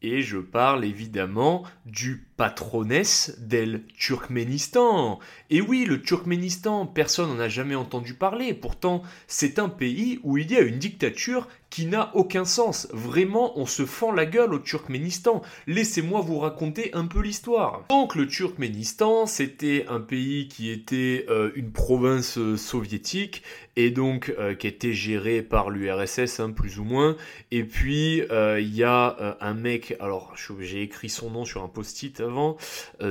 [0.02, 5.20] Et je parle évidemment du patronesse del Turkménistan.
[5.50, 8.54] Et oui, le Turkménistan, personne n'en a jamais entendu parler.
[8.54, 12.88] Pourtant, c'est un pays où il y a une dictature qui n'a aucun sens.
[12.92, 15.42] Vraiment, on se fend la gueule au Turkménistan.
[15.68, 17.86] Laissez-moi vous raconter un peu l'histoire.
[17.90, 23.44] Donc le Turkménistan, c'était un pays qui était euh, une province euh, soviétique
[23.76, 27.16] et donc euh, qui était géré par l'URSS, hein, plus ou moins.
[27.52, 32.22] Et puis il y a un mec, alors j'ai écrit son nom sur un post-it
[32.30, 32.58] avant,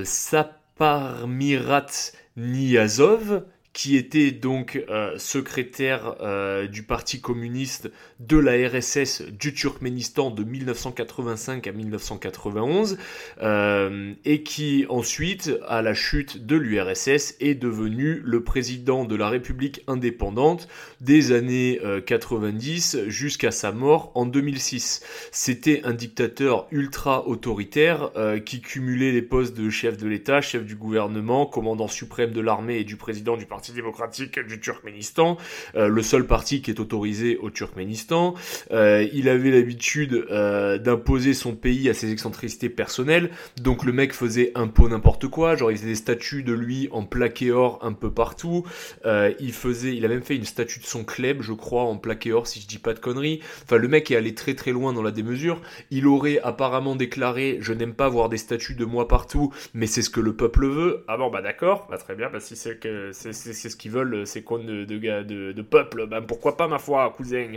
[0.04, 1.90] Saparmirat
[2.36, 3.42] Niazov,
[3.78, 10.42] qui était donc euh, secrétaire euh, du Parti communiste de la RSS du Turkménistan de
[10.42, 12.98] 1985 à 1991,
[13.40, 19.28] euh, et qui ensuite, à la chute de l'URSS, est devenu le président de la
[19.28, 20.66] République indépendante
[21.00, 25.04] des années 90 jusqu'à sa mort en 2006.
[25.30, 28.10] C'était un dictateur ultra autoritaire
[28.44, 32.78] qui cumulait les postes de chef de l'État, chef du gouvernement, commandant suprême de l'armée
[32.78, 35.36] et du président du Parti démocratique du Turkménistan,
[35.74, 38.34] euh, le seul parti qui est autorisé au Turkménistan.
[38.70, 44.12] Euh, il avait l'habitude euh, d'imposer son pays à ses excentricités personnelles, donc le mec
[44.12, 47.78] faisait un peu n'importe quoi, genre il faisait des statues de lui en plaqué or
[47.82, 48.64] un peu partout.
[49.04, 52.32] il faisait, il a même fait une statue de son club, je crois, en plaqué
[52.32, 53.40] or si je dis pas de conneries.
[53.64, 55.60] Enfin, le mec est allé très très loin dans la démesure.
[55.90, 60.02] Il aurait apparemment déclaré, je n'aime pas voir des statues de moi partout, mais c'est
[60.02, 61.04] ce que le peuple veut.
[61.08, 63.90] Ah bon, bah d'accord, bah très bien, bah si c'est que c'est c'est ce qu'ils
[63.90, 67.52] veulent, ces cons de, de, de, peuple, ben pourquoi pas ma foi, cousin.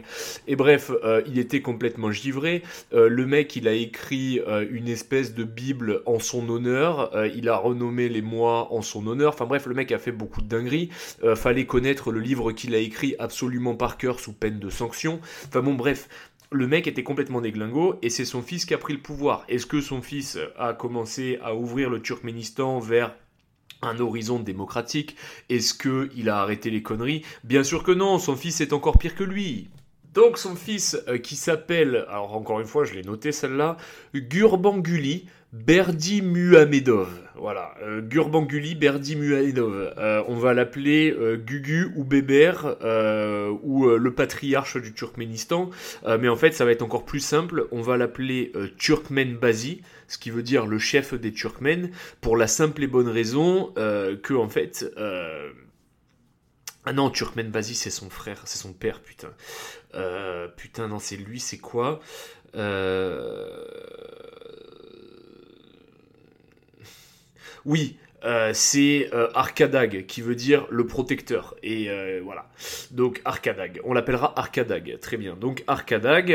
[0.48, 2.64] Et bref, euh, il était complètement givré.
[2.94, 7.12] Euh, le mec, il a écrit euh, une espèce de Bible en son honneur.
[7.36, 9.34] il a renommé les mois en son honneur.
[9.34, 10.90] Enfin bref, le mec a fait beaucoup de dingueries.
[11.36, 15.20] fallait connaître le livre qu'il a écrit absolument par cœur sous peine de sanction.
[15.48, 16.10] Enfin bon, bref,
[16.52, 19.46] le mec était complètement déglingo et c'est son fils qui a pris le pouvoir.
[19.48, 23.16] Est-ce que son fils a commencé à ouvrir le Turkménistan vers
[23.82, 25.16] un horizon démocratique
[25.50, 27.24] Est-ce qu'il a arrêté les conneries?
[27.44, 29.70] Bien sûr que non, son fils est encore pire que lui.
[30.14, 33.78] Donc son fils qui s'appelle, alors encore une fois je l'ai noté celle-là,
[34.14, 37.10] Gurbanguly Berdi Muhamedov.
[37.36, 39.94] Voilà, euh, Gurbanguly Berdi Muhamedov.
[39.98, 42.54] Euh, on va l'appeler euh, Gugu ou Béber
[43.62, 45.70] ou le patriarche du Turkménistan.
[46.20, 47.68] mais en fait, ça va être encore plus simple.
[47.72, 52.84] On va l'appeler Turkmenbazi, ce qui veut dire le chef des Turkmènes, pour la simple
[52.84, 54.86] et bonne raison que en fait.
[56.86, 59.34] Ah non, Turkmenbazi, c'est son frère, c'est son père, putain.
[60.56, 62.00] putain, non, c'est lui, c'est quoi?
[62.56, 63.66] Euh...
[67.66, 71.56] Oui, euh, c'est euh, Arkadag qui veut dire le protecteur.
[71.64, 72.46] Et euh, voilà.
[72.92, 75.36] Donc Arkadag on l'appellera Arkadag très bien.
[75.36, 76.30] Donc Arkadag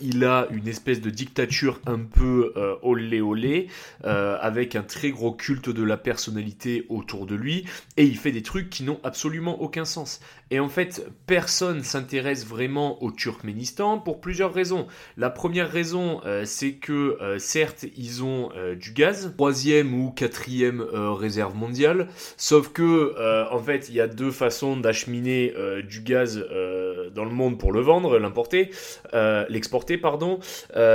[0.00, 3.68] il a une espèce de dictature un peu olé olé
[4.04, 7.64] avec un très gros culte de la personnalité autour de lui.
[7.96, 12.46] Et il fait des trucs qui n'ont absolument aucun sens et en fait, personne s'intéresse
[12.46, 14.86] vraiment au Turkménistan pour plusieurs raisons.
[15.16, 20.10] La première raison, euh, c'est que euh, certes, ils ont euh, du gaz, troisième ou
[20.10, 23.14] quatrième réserve mondiale, sauf que
[23.50, 25.52] en fait, il y a deux façons d'acheminer
[25.86, 26.38] du gaz
[27.14, 28.70] dans le monde pour le vendre, l'importer,
[29.48, 30.38] l'exporter, pardon.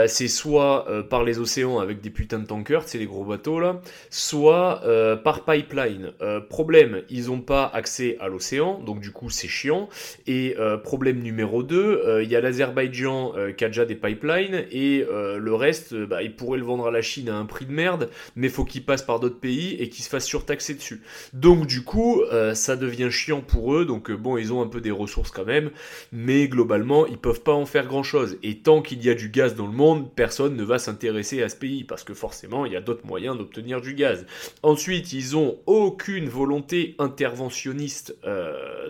[0.08, 3.82] c'est soit par les océans avec des putains de tankers, c'est les gros bateaux là,
[4.10, 4.82] soit
[5.24, 6.12] par pipeline.
[6.50, 9.90] problème, ils n'ont pas accès à l'océan, donc du coup, c'est chiant.
[10.28, 13.96] Et euh, problème numéro 2, euh, il y a l'Azerbaïdjan euh, qui a déjà des
[13.96, 17.66] pipelines et le reste, bah, il pourrait le vendre à la Chine à un prix
[17.66, 21.02] de merde, mais faut qu'il passe par d'autres pays et qu'il se fasse surtaxer dessus.
[21.34, 22.22] Donc du coup,
[22.54, 23.86] ça devient chiant pour eux.
[23.86, 25.72] Donc bon, ils ont un peu des ressources quand même,
[26.12, 28.38] mais globalement, ils peuvent pas en faire grand chose.
[28.44, 31.50] Et tant qu'il y a du gaz dans le monde, personne ne va s'intéresser à
[31.50, 34.26] ce pays parce que forcément, il y a d'autres moyens d'obtenir du gaz.
[34.64, 38.16] Ensuite, ils ont aucune volonté interventionniste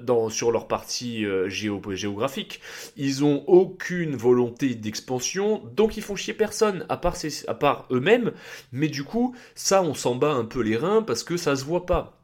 [0.01, 2.61] dans leur partie euh, géographique.
[2.97, 7.15] Ils ont aucune volonté d'expansion, donc ils font chier personne, à part,
[7.47, 8.31] à part eux-mêmes.
[8.71, 11.65] Mais du coup, ça, on s'en bat un peu les reins parce que ça se
[11.65, 12.19] voit pas.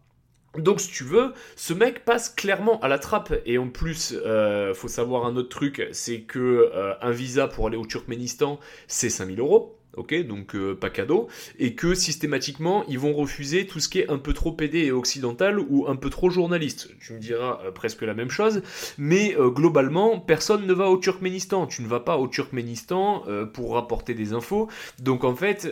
[0.58, 4.73] Donc si tu veux, ce mec passe clairement à la trappe et en plus, euh,
[4.73, 9.10] faut savoir un autre truc, c'est que euh, un visa pour aller au Turkménistan, c'est
[9.10, 13.89] 5000 euros ok, donc euh, pas cadeau, et que systématiquement ils vont refuser tout ce
[13.89, 16.89] qui est un peu trop pédé et occidental ou un peu trop journaliste.
[16.99, 18.62] Tu me diras euh, presque la même chose,
[18.97, 21.67] mais euh, globalement personne ne va au Turkménistan.
[21.67, 23.23] Tu ne vas pas au Turkménistan
[23.54, 24.69] pour rapporter des infos.
[24.99, 25.67] Donc en fait,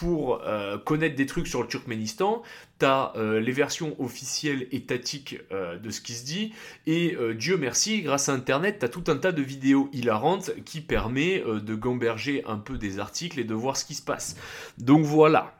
[0.00, 0.40] pour
[0.84, 2.42] connaître des trucs sur le Turkménistan,
[2.78, 6.52] t'as euh, les versions officielles étatiques euh, de ce qui se dit,
[6.86, 10.80] et euh, Dieu merci, grâce à Internet, t'as tout un tas de vidéos hilarantes qui
[10.80, 14.36] permet de gamberger un peu des articles et de voir ce qui se passe.
[14.78, 15.54] Donc voilà,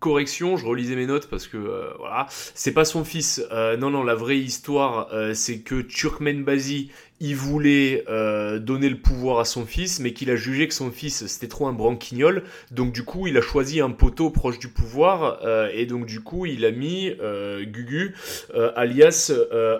[0.00, 3.44] correction, je relisais mes notes parce que voilà, c'est pas son fils.
[3.78, 6.90] non, non, la vraie histoire, c'est que Turkmenbazi,
[7.22, 10.90] il voulait euh, donner le pouvoir à son fils, mais qu'il a jugé que son
[10.90, 14.66] fils c'était trop un branquignol, donc du coup il a choisi un poteau proche du
[14.66, 18.16] pouvoir, euh, et donc du coup il a mis euh, Gugu,
[18.74, 19.32] alias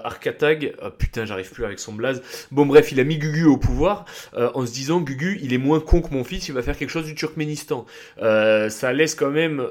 [0.05, 3.57] Arkatag, oh, putain j'arrive plus avec son blaze, bon bref il a mis Gugu au
[3.57, 4.05] pouvoir,
[4.37, 6.91] en se disant Gugu il est moins con que mon fils, il va faire quelque
[6.91, 7.87] chose du Turkménistan.
[8.19, 9.67] ça laisse quand même,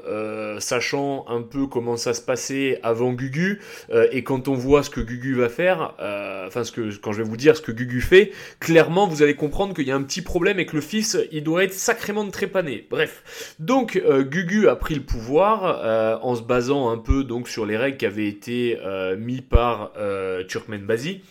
[0.58, 3.60] sachant un peu comment ça se passait avant Gugu,
[4.10, 5.94] et quand on voit ce que Gugu va faire,
[6.46, 9.74] enfin ce que quand je vais vous dire que Gugu fait, clairement vous allez comprendre
[9.74, 12.86] qu'il y a un petit problème et que le fils il doit être sacrément trépané.
[12.90, 17.48] Bref, donc euh, Gugu a pris le pouvoir euh, en se basant un peu donc
[17.48, 19.92] sur les règles qui avaient été euh, mis par
[20.48, 21.22] Turkmenbazi.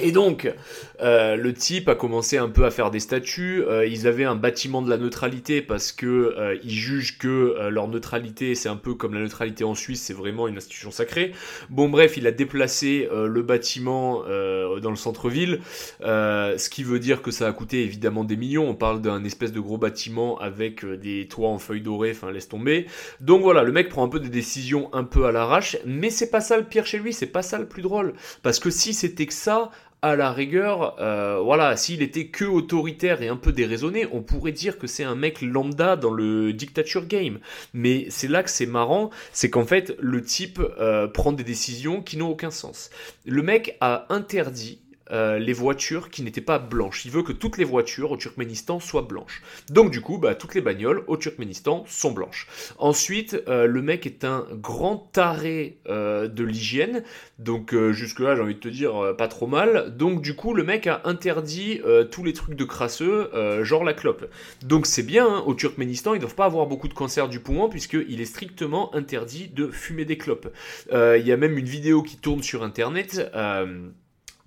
[0.00, 0.52] Et donc,
[1.00, 3.62] euh, le type a commencé un peu à faire des statuts.
[3.62, 7.86] Euh, ils avaient un bâtiment de la neutralité parce que euh, ils jugent que leur
[7.86, 11.30] neutralité, c'est un peu comme la neutralité en Suisse, c'est vraiment une institution sacrée.
[11.70, 15.60] Bon, bref, il a déplacé le bâtiment dans le centre-ville,
[16.00, 18.68] ce qui veut dire que ça a coûté évidemment des millions.
[18.68, 22.10] On parle d'un espèce de gros bâtiment avec des toits en feuilles dorées.
[22.10, 22.86] Enfin, laisse tomber.
[23.20, 26.30] Donc voilà, le mec prend un peu des décisions un peu à l'arrache, mais c'est
[26.30, 28.94] pas ça le pire chez lui, c'est pas ça le plus drôle, parce que si
[28.94, 29.70] c'était que ça
[30.04, 34.52] à la rigueur, euh, voilà, s'il était que autoritaire et un peu déraisonné, on pourrait
[34.52, 37.38] dire que c'est un mec lambda dans le dictature game.
[37.72, 42.02] Mais c'est là que c'est marrant, c'est qu'en fait, le type euh, prend des décisions
[42.02, 42.90] qui n'ont aucun sens.
[43.24, 47.04] Le mec a interdit euh, les voitures qui n'étaient pas blanches.
[47.04, 49.42] Il veut que toutes les voitures au Turkménistan soient blanches.
[49.70, 52.46] Donc du coup, bah, toutes les bagnoles au Turkménistan sont blanches.
[52.78, 57.02] Ensuite, euh, le mec est un grand taré euh, de l'hygiène.
[57.38, 59.96] Donc jusque-là, j'ai envie de te dire, pas trop mal.
[59.96, 63.30] Donc du coup, le mec a interdit tous les trucs de crasseux,
[63.62, 64.30] genre la clope.
[64.62, 67.40] Donc c'est bien, hein, au Turkménistan, ils ne doivent pas avoir beaucoup de cancer du
[67.40, 70.48] poumon puisqu'il est strictement interdit de fumer des clopes.
[70.92, 73.20] Il y a même une vidéo qui tourne sur Internet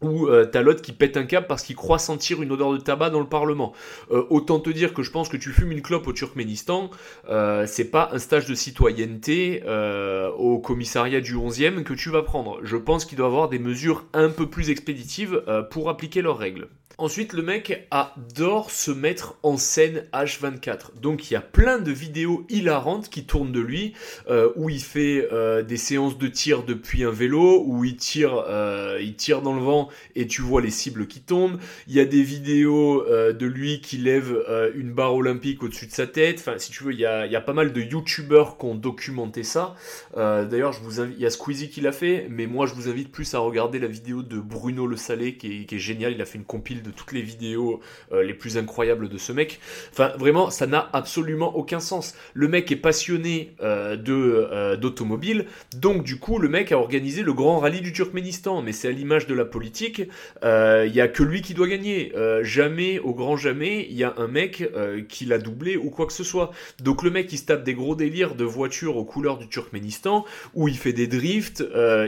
[0.01, 2.77] ou euh, t'as l'autre qui pète un câble parce qu'il croit sentir une odeur de
[2.77, 3.73] tabac dans le Parlement.
[4.11, 6.91] Euh, autant te dire que je pense que tu fumes une clope au Turkménistan,
[7.29, 12.21] euh, c'est pas un stage de citoyenneté euh, au commissariat du 11e que tu vas
[12.21, 12.59] prendre.
[12.63, 16.67] Je pense qu'il doit avoir des mesures un peu plus expéditives pour appliquer leurs règles.
[16.99, 20.99] Ensuite, le mec adore se mettre en scène H24.
[20.99, 23.93] Donc, il y a plein de vidéos hilarantes qui tournent de lui,
[24.31, 28.43] euh, où il fait euh, des séances de tir depuis un vélo, où il tire,
[28.47, 31.59] euh, il tire dans le vent et tu vois les cibles qui tombent.
[31.87, 34.35] Il y a des vidéos de lui qui lève
[34.73, 36.39] une barre olympique au-dessus de sa tête.
[36.39, 39.75] Enfin, si tu veux, il y a, pas mal de youtubeurs qui ont documenté ça.
[40.15, 42.89] D'ailleurs, je vous invite, il y a Squeezie qui l'a fait, mais moi, je vous
[42.89, 46.13] invite plus à regarder la vidéo de Bruno Le Salé, qui est, génial.
[46.13, 47.79] Il a fait une compile toutes les vidéos
[48.11, 49.59] euh, les plus incroyables de ce mec.
[49.91, 52.15] Enfin, vraiment, ça n'a absolument aucun sens.
[52.33, 55.45] Le mec est passionné euh, de euh, d'automobile,
[55.75, 58.61] donc du coup, le mec a organisé le grand rallye du Turkménistan.
[58.61, 60.01] Mais c'est à l'image de la politique,
[60.43, 62.13] il y a que lui qui doit gagner.
[62.41, 64.69] Jamais, au grand jamais, il y a un mec
[65.09, 66.51] qui l'a doublé ou quoi que ce soit.
[66.81, 70.25] Donc le mec, il se tape des gros délires de voitures aux couleurs du Turkménistan,
[70.53, 71.63] où il fait des drifts,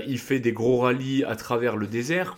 [0.08, 2.38] il fait des gros rallyes à travers le désert.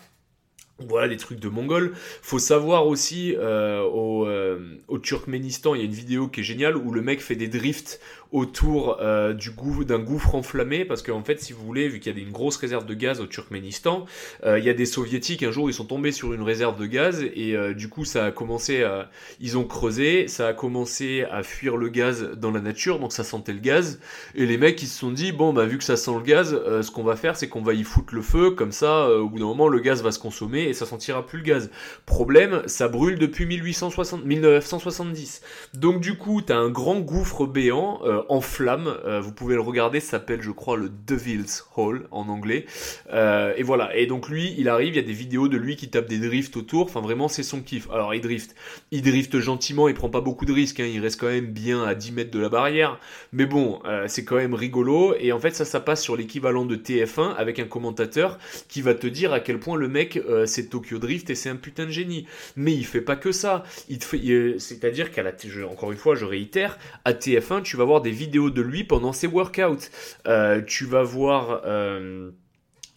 [0.88, 1.94] Voilà des trucs de mongol.
[2.22, 6.78] Faut savoir aussi euh, au, euh, Turkménistan, il y a une vidéo qui est géniale
[6.78, 8.00] où le mec fait des drifts
[8.32, 9.52] autour euh, du
[9.86, 12.56] d'un gouffre enflammé parce qu'en fait, si vous voulez, vu qu'il y a une grosse
[12.56, 14.06] réserve de gaz au Turkménistan,
[14.46, 16.86] euh, il y a des soviétiques un jour ils sont tombés sur une réserve de
[16.86, 21.44] gaz et du coup ça a commencé à ils ont creusé, ça a commencé à
[21.44, 24.00] fuir le gaz dans la nature donc ça sentait le gaz
[24.36, 26.52] et les mecs ils se sont dit bon bah vu que ça sent le gaz,
[26.82, 29.39] ce qu'on va faire c'est qu'on va y foutre le feu comme ça au bout
[29.39, 31.69] d'un moment le gaz va se consommer et ça sentira plus le gaz.
[32.05, 35.41] Problème, ça brûle depuis 1860 1970.
[35.73, 39.55] Donc du coup, tu as un grand gouffre béant euh, en flammes, euh, vous pouvez
[39.55, 42.65] le regarder, ça s'appelle je crois le Devil's Hall en anglais.
[43.13, 45.75] Euh, et voilà, et donc lui, il arrive, il y a des vidéos de lui
[45.75, 47.89] qui tape des drifts autour, enfin vraiment c'est son kiff.
[47.91, 48.55] Alors il drift,
[48.91, 51.84] il drift gentiment, il prend pas beaucoup de risques, hein, il reste quand même bien
[51.84, 52.99] à 10 mètres de la barrière,
[53.31, 56.75] mais bon, c'est quand même rigolo, et en fait ça, ça passe sur l'équivalent de
[56.75, 60.19] TF1 avec un commentateur qui va te dire à quel point le mec
[60.51, 62.27] c'est Tokyo Drift et c'est un putain de génie.
[62.55, 66.25] Mais il fait pas que ça, il- c'est-à-dire qu'à la, je- encore une fois je
[66.25, 69.89] réitère, à TF1 tu vas voir des vidéos de lui pendant ses workouts,
[70.27, 71.61] Euh, tu vas voir...
[71.65, 72.31] euh,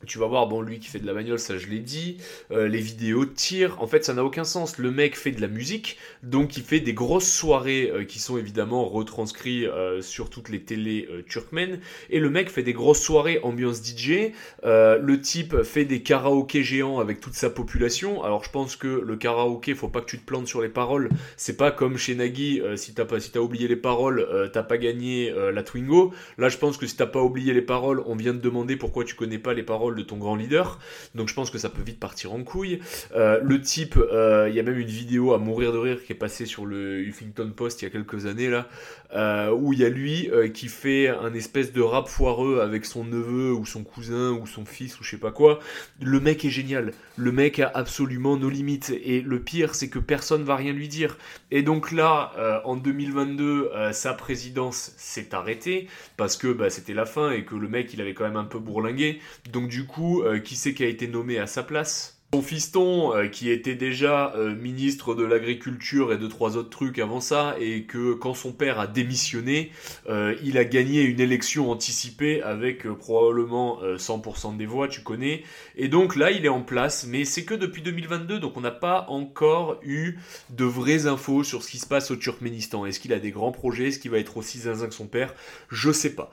[0.07, 2.19] tu vas voir, bon, lui qui fait de la bagnole, ça je l'ai dit.
[2.51, 4.79] Euh, les vidéos de tir, en fait, ça n'a aucun sens.
[4.79, 8.39] Le mec fait de la musique, donc il fait des grosses soirées euh, qui sont
[8.39, 11.81] évidemment retranscrites euh, sur toutes les télés turkmènes.
[12.11, 14.33] Et le mec fait des grosses soirées ambiance DJ.
[14.63, 18.23] Le type fait des karaokés géants avec toute sa population.
[18.23, 21.09] Alors je pense que le karaoké, faut pas que tu te plantes sur les paroles.
[21.37, 24.79] C'est pas comme chez Nagui, si t'as pas, si t'as oublié les paroles, t'as pas
[24.79, 26.13] gagné la Twingo.
[26.39, 29.05] Là, je pense que si t'as pas oublié les paroles, on vient te demander pourquoi
[29.05, 30.79] tu connais pas les paroles de ton grand leader.
[31.15, 32.81] Donc je pense que ça peut vite partir en couille.
[33.15, 36.13] Euh, le type, euh, il y a même une vidéo à mourir de rire qui
[36.13, 38.69] est passée sur le Huffington Post il y a quelques années là,
[39.15, 43.05] euh, où il y a lui qui fait un espèce de rap foireux avec son
[43.05, 45.61] neveu ou son cousin ou son fils ou je sais pas quoi.
[46.03, 46.93] Le mec est génial.
[47.17, 48.93] Le mec a absolument nos limites.
[49.05, 51.17] Et le pire, c'est que personne va rien lui dire.
[51.51, 52.33] Et donc là,
[52.65, 57.55] en 2022, euh, sa présidence s'est arrêtée parce que bah, c'était la fin et que
[57.55, 59.21] le mec il avait quand même un peu bourlingué.
[59.51, 62.24] Donc du coup, euh, qui c'est qui a été nommé à sa place?
[62.35, 66.99] Son fiston, euh, qui était déjà euh, ministre de l'agriculture et de trois autres trucs
[66.99, 69.71] avant ça, et que quand son père a démissionné,
[70.09, 75.45] euh, il a gagné une élection anticipée avec probablement euh, 100% des voix, tu connais.
[75.77, 78.73] Et donc là, il est en place, mais c'est que depuis 2022, donc on n'a
[78.73, 80.19] pas encore eu
[80.51, 82.85] de vraies infos sur ce qui se passe au Turkménistan.
[82.85, 83.89] Est-ce qu'il a des grands projets?
[83.89, 85.35] Est-ce qu'il va être aussi zinzin que son père?
[85.69, 86.33] Je sais pas.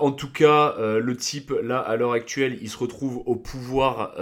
[0.00, 4.14] En tout cas, le type, là, à l'heure actuelle, il se retrouve au pouvoir...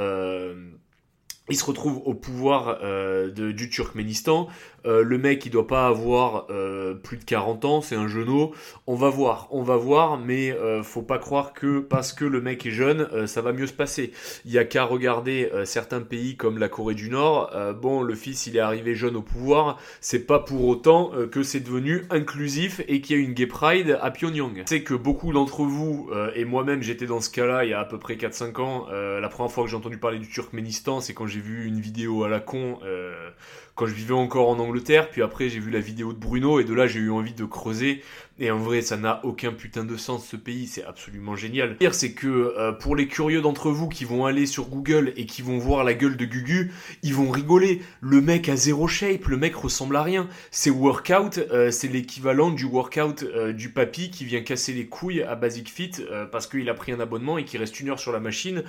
[1.49, 4.49] il se retrouve au pouvoir euh, du Turkménistan.
[4.87, 8.53] Euh, le mec, il doit pas avoir euh, plus de 40 ans, c'est un genou.
[8.87, 12.41] On va voir, on va voir, mais euh, faut pas croire que parce que le
[12.41, 14.13] mec est jeune, euh, ça va mieux se passer.
[14.45, 17.53] Il y a qu'à regarder certains pays comme la Corée du Nord.
[17.81, 19.79] Bon, le fils, il est arrivé jeune au pouvoir.
[20.01, 23.99] C'est pas pour autant que c'est devenu inclusif et qu'il y a une gay pride
[24.01, 24.63] à Pyongyang.
[24.67, 27.85] C'est que beaucoup d'entre vous, et moi-même j'étais dans ce cas-là il y a à
[27.85, 31.27] peu près 4-5 ans, la première fois que j'ai entendu parler du Turkménistan, c'est quand
[31.27, 32.79] j'ai vu une vidéo à la con,
[33.77, 36.65] quand je vivais encore en Angleterre, puis après j'ai vu la vidéo de Bruno, et
[36.65, 38.03] de là j'ai eu envie de creuser,
[38.39, 41.75] Et en vrai, ça n'a aucun putain de sens ce pays, c'est absolument génial.
[41.79, 45.25] Pire, c'est que euh, pour les curieux d'entre vous qui vont aller sur Google et
[45.25, 46.71] qui vont voir la gueule de Gugu,
[47.03, 47.81] ils vont rigoler.
[48.03, 50.29] Le mec a zéro shape, le mec ressemble à rien.
[50.51, 55.23] C'est workout, euh, c'est l'équivalent du workout euh, du papy qui vient casser les couilles
[55.23, 55.93] à Basic Fit
[56.31, 58.63] parce qu'il a pris un abonnement et qui reste une heure sur la machine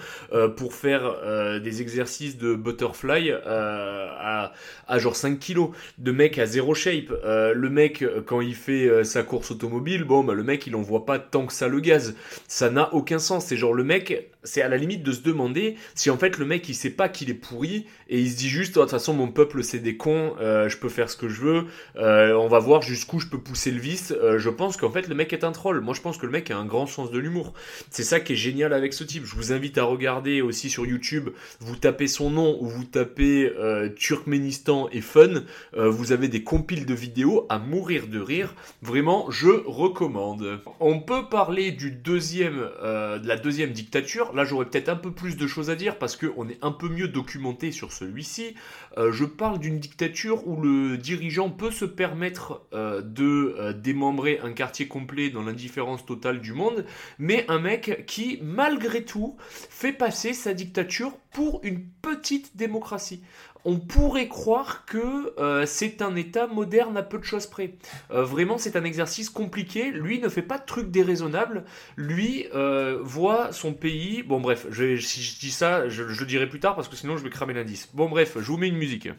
[0.56, 4.54] pour faire des exercices de butterfly à,
[4.88, 5.72] à genre 5 kilos.
[5.98, 7.10] De mec à zéro shape.
[7.10, 11.20] le mec, quand il fait sa course bon, bah, le mec, il en voit pas
[11.20, 12.16] tant que ça le gaz.
[12.48, 13.46] Ça n'a aucun sens.
[13.46, 16.46] C'est genre le mec, c'est à la limite de se demander si en fait le
[16.46, 18.92] mec il sait pas qu'il est pourri et il se dit juste oh, de toute
[18.92, 21.66] façon mon peuple c'est des cons, euh, je peux faire ce que je veux,
[21.98, 24.14] euh, on va voir jusqu'où je peux pousser le vice.
[24.22, 25.82] Euh, je pense qu'en fait le mec est un troll.
[25.82, 27.54] Moi je pense que le mec a un grand sens de l'humour.
[27.90, 29.26] C'est ça qui est génial avec ce type.
[29.26, 31.30] Je vous invite à regarder aussi sur YouTube.
[31.60, 33.52] Vous tapez son nom ou vous tapez
[33.98, 35.44] Turkménistan et fun.
[35.76, 38.56] vous avez des compiles de vidéos à mourir de rire.
[38.82, 40.62] Vraiment je recommande.
[40.80, 45.36] On peut parler du deuxième de la deuxième dictature Là, j'aurais peut-être un peu plus
[45.36, 48.54] de choses à dire parce qu'on est un peu mieux documenté sur celui-ci.
[49.00, 54.40] Euh, je parle d'une dictature où le dirigeant peut se permettre euh, de euh, démembrer
[54.44, 56.86] un quartier complet dans l'indifférence totale du monde,
[57.18, 63.24] mais un mec qui, malgré tout, fait passer sa dictature pour une petite démocratie
[63.66, 67.76] on pourrait croire que euh, c'est un État moderne à peu de choses près.
[68.12, 69.92] Euh, vraiment, c'est un exercice compliqué.
[69.92, 71.64] Lui ne fait pas de trucs déraisonnables.
[71.96, 74.24] Lui euh, voit son pays.
[74.24, 77.18] Bon, bref, si je dis ça, je, je le dirai plus tard parce que sinon
[77.18, 77.90] je vais cramer l'indice.
[77.94, 79.10] Bon, bref, je vous mets une musique.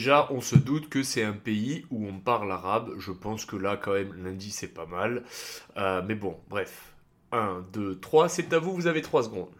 [0.00, 2.94] Déjà, on se doute que c'est un pays où on parle arabe.
[2.98, 5.24] Je pense que là, quand même, lundi, c'est pas mal.
[5.76, 6.94] Euh, mais bon, bref.
[7.32, 9.59] 1, 2, 3, c'est à vous, vous avez 3 secondes.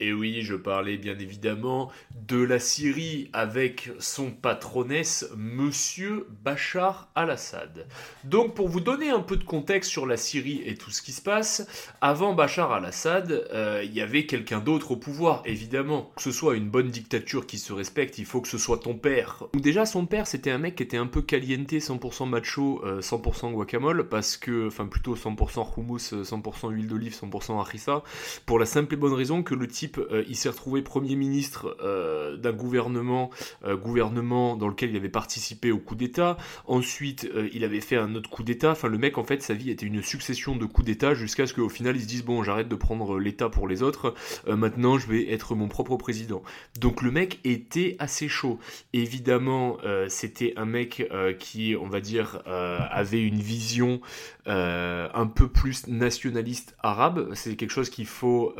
[0.00, 1.88] Et oui, je parlais bien évidemment
[2.26, 7.86] de la Syrie avec son patronesse, Monsieur Bachar al-Assad.
[8.24, 11.12] Donc pour vous donner un peu de contexte sur la Syrie et tout ce qui
[11.12, 16.10] se passe, avant Bachar al-Assad, euh, il y avait quelqu'un d'autre au pouvoir, évidemment.
[16.16, 18.94] Que ce soit une bonne dictature qui se respecte, il faut que ce soit ton
[18.94, 19.44] père.
[19.54, 23.50] Déjà son père, c'était un mec qui était un peu caliente, 100% macho, 100% euh,
[23.52, 28.02] guacamole, parce que, enfin plutôt 100% hummus, 100% huile d'olive, 100% harissa,
[28.44, 31.76] pour la simple et bonne raison que le type euh, il s'est retrouvé Premier ministre
[31.82, 33.30] euh, d'un gouvernement,
[33.64, 36.36] euh, gouvernement dans lequel il avait participé au coup d'État.
[36.66, 38.72] Ensuite, il avait fait un autre coup d'État.
[38.72, 41.54] Enfin, le mec, en fait, sa vie était une succession de coups d'État jusqu'à ce
[41.54, 44.14] qu'au final, il se dise, bon, j'arrête de prendre l'État pour les autres.
[44.46, 46.42] maintenant, je vais être mon propre président.
[46.80, 48.58] Donc, le mec était assez chaud.
[48.92, 49.78] Évidemment,
[50.08, 54.00] c'était un mec qui, on va dire, avait une vision
[54.46, 57.30] un peu plus nationaliste arabe.
[57.34, 58.54] C'est quelque chose qu'il faut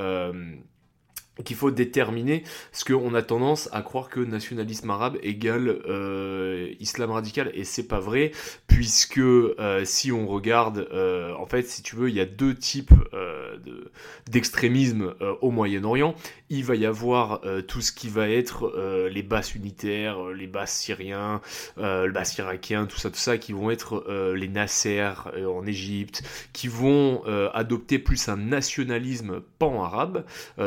[1.43, 7.11] qu'il faut déterminer, parce qu'on a tendance à croire que nationalisme arabe égale euh, islam
[7.11, 8.31] radical, et c'est pas vrai,
[8.69, 12.55] puisque euh, si on regarde, euh, en fait, si tu veux, il y a deux
[12.55, 12.93] types
[14.29, 16.15] d'extrémisme au Moyen-Orient.
[16.57, 18.73] Il va y avoir tout ce qui va être
[19.11, 21.41] les basses unitaires, les basses syriens,
[21.77, 25.05] le basse irakien, tout ça, tout ça, qui vont être les Nasser
[25.37, 30.25] en Égypte, qui vont adopter plus un nationalisme pan-arabe,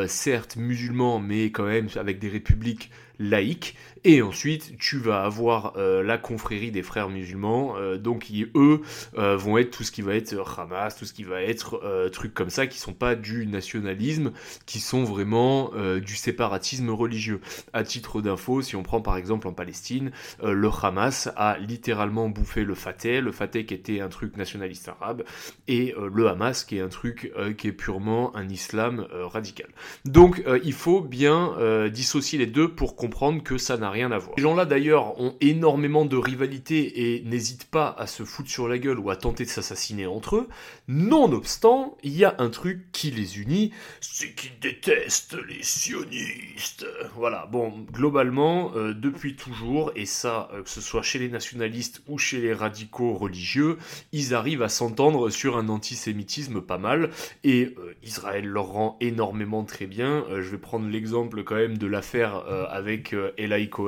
[0.07, 3.75] certes musulmans, mais quand même avec des républiques laïque,
[4.07, 8.81] et ensuite tu vas avoir euh, la confrérie des frères musulmans, euh, donc qui eux
[9.17, 12.33] euh, vont être tout ce qui va être Hamas, tout ce qui va être trucs
[12.33, 14.31] comme ça, qui sont pas du nationalisme,
[14.65, 17.41] qui sont vraiment du séparatisme religieux.
[17.73, 22.63] À titre d'info, si on prend par exemple en Palestine, le Hamas a littéralement bouffé
[22.63, 25.23] le Fateh, le Fateh qui était un truc nationaliste arabe,
[25.67, 29.67] et le Hamas qui est un truc qui est purement un islam radical.
[30.05, 34.35] Donc il faut bien dissocier les deux pour comprendre que ça n'a rien à voir.
[34.37, 38.77] Les gens-là d'ailleurs ont énormément de rivalité et n'hésitent pas à se foutre sur la
[38.77, 40.47] gueule ou à tenter de s'assassiner entre eux.
[40.87, 43.71] Nonobstant, il y a un truc qui les unit,
[44.01, 46.85] c'est qu'ils détestent les sionistes.
[47.15, 52.01] Voilà, bon, globalement, euh, depuis toujours, et ça, euh, que ce soit chez les nationalistes
[52.07, 53.77] ou chez les radicaux religieux,
[54.11, 57.09] ils arrivent à s'entendre sur un antisémitisme pas mal,
[57.43, 60.25] et euh, Israël leur rend énormément très bien.
[60.29, 63.86] je vais prendre l'exemple quand même de l'affaire avec Eli Cohen.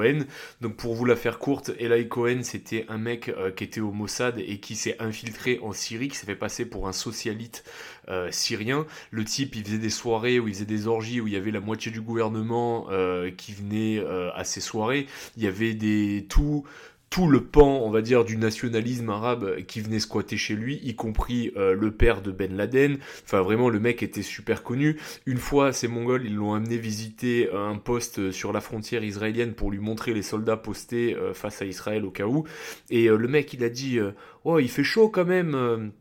[0.62, 4.39] Donc pour vous la faire courte, Eli Cohen, c'était un mec qui était au Mossad
[4.39, 7.64] et qui s'est infiltré en Syrie, qui s'est fait passer pour un socialite
[8.10, 8.88] euh, syrien.
[9.12, 11.52] Le type, il faisait des soirées où il faisait des orgies, où il y avait
[11.52, 15.06] la moitié du gouvernement euh, qui venait euh, à ces soirées.
[15.38, 16.64] Il y avait des tout
[17.10, 20.95] tout le pan, on va dire, du nationalisme arabe qui venait squatter chez lui, y
[20.95, 22.97] compris le père de Ben Laden.
[23.24, 24.97] Enfin, vraiment, le mec était super connu.
[25.26, 29.72] Une fois, ces Mongols, ils l'ont amené visiter un poste sur la frontière israélienne pour
[29.72, 32.45] lui montrer les soldats postés face à Israël au cas où.
[32.89, 33.99] Et le mec, il a dit,
[34.43, 35.91] oh, il fait chaud quand même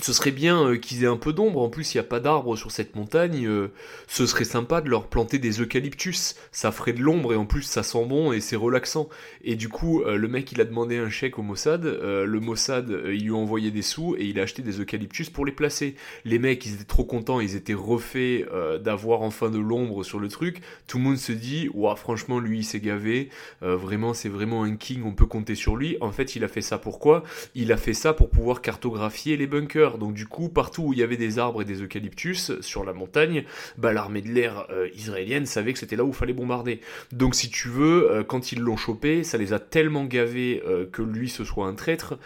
[0.00, 2.20] ce serait bien euh, qu'ils aient un peu d'ombre, en plus il n'y a pas
[2.20, 3.68] d'arbres sur cette montagne, euh,
[4.08, 7.62] ce serait sympa de leur planter des eucalyptus, ça ferait de l'ombre et en plus
[7.62, 9.08] ça sent bon et c'est relaxant.
[9.44, 12.90] Et du coup euh, le mec il a demandé un chèque au Mossad, le Mossad
[13.06, 15.94] il lui a envoyé des sous et il a acheté des eucalyptus pour les placer.
[16.24, 18.46] Les mecs ils étaient trop contents, ils étaient refaits
[18.82, 22.58] d'avoir enfin de l'ombre sur le truc, tout le monde se dit, ouah franchement lui
[22.58, 23.30] il s'est gavé,
[23.60, 25.96] vraiment c'est vraiment un king, on peut compter sur lui.
[26.00, 27.22] En fait il a fait ça pourquoi
[27.54, 30.98] Il a fait ça pour pouvoir cartographier les bunkers donc du coup, partout où il
[30.98, 33.44] y avait des arbres et des eucalyptus sur la montagne,
[33.78, 36.80] bah, l'armée de l'air euh, israélienne savait que c'était là où il fallait bombarder.
[37.12, 40.86] Donc si tu veux, euh, quand ils l'ont chopé, ça les a tellement gavés euh,
[40.90, 42.18] que lui ce soit un traître,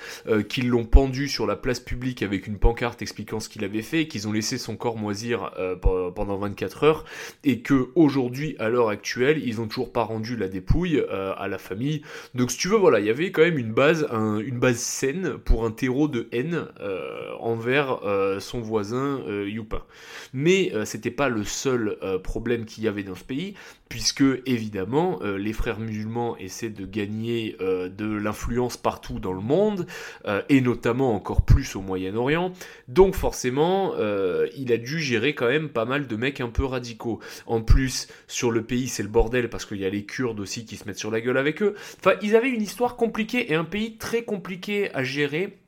[0.49, 4.07] qu'ils l'ont pendu sur la place publique avec une pancarte expliquant ce qu'il avait fait,
[4.07, 7.05] qu'ils ont laissé son corps moisir pendant 24 heures,
[7.45, 11.59] et que aujourd'hui, à l'heure actuelle, ils ont toujours pas rendu la dépouille à la
[11.59, 12.03] famille.
[12.35, 15.39] Donc si tu veux, voilà, il y avait quand même une base, une base saine
[15.45, 16.67] pour un terreau de haine
[17.49, 19.83] envers euh, son voisin euh, Youpin.
[20.35, 23.55] Mais euh, c'était pas le seul problème qu'il y avait dans ce pays,
[23.89, 29.87] puisque évidemment les frères musulmans essaient de gagner de l'influence partout dans le monde,
[30.49, 32.53] et notamment encore plus au Moyen-Orient.
[32.89, 33.95] Donc forcément,
[34.57, 37.21] il a dû gérer quand même pas mal de mecs un peu radicaux.
[37.47, 40.65] En plus, sur le pays, c'est le bordel parce qu'il y a les Kurdes aussi
[40.65, 41.75] qui se mettent sur la gueule avec eux.
[41.99, 45.59] Enfin, ils avaient une histoire compliquée et un pays très compliqué à gérer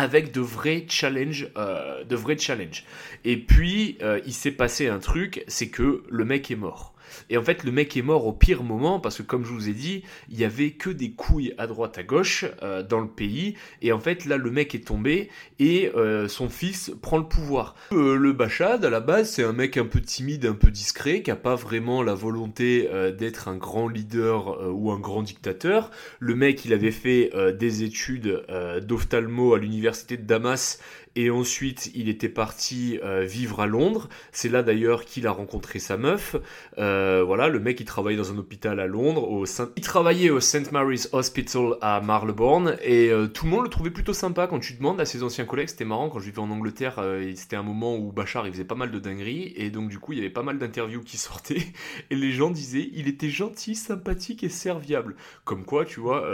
[0.00, 2.84] avec de vrais challenges, euh, de vrais challenges.
[3.24, 6.94] Et puis, euh, il s'est passé un truc, c'est que le mec est mort.
[7.28, 9.68] Et en fait, le mec est mort au pire moment parce que, comme je vous
[9.68, 13.08] ai dit, il y avait que des couilles à droite à gauche euh, dans le
[13.08, 13.54] pays.
[13.82, 17.74] Et en fait, là, le mec est tombé et euh, son fils prend le pouvoir.
[17.92, 21.22] Euh, le Bachad, à la base, c'est un mec un peu timide, un peu discret,
[21.22, 25.90] qui a pas vraiment la volonté d'être un grand leader ou un grand dictateur.
[26.18, 28.44] Le mec, il avait fait des études
[28.82, 30.78] d'ophtalmo à l'université de Damas
[31.16, 34.08] et ensuite il était parti euh, vivre à Londres.
[34.32, 36.36] C'est là d'ailleurs qu'il a rencontré sa meuf.
[36.78, 39.28] Euh, voilà, le mec il travaillait dans un hôpital à Londres.
[39.28, 39.44] Au
[39.76, 43.90] Il travaillait au St Mary's Hospital à Marylebone et euh, tout le monde le trouvait
[43.90, 44.46] plutôt sympa.
[44.46, 47.04] Quand tu demandes à ses anciens collègues, c'était marrant quand je vivais en Angleterre.
[47.34, 50.12] c'était un moment où Bachar il faisait pas mal de dingueries et donc du coup
[50.12, 51.66] il y avait pas mal d'interviews qui sortaient
[52.10, 55.16] et les gens disaient il était gentil, sympathique et serviable.
[55.44, 56.28] Comme quoi, tu vois,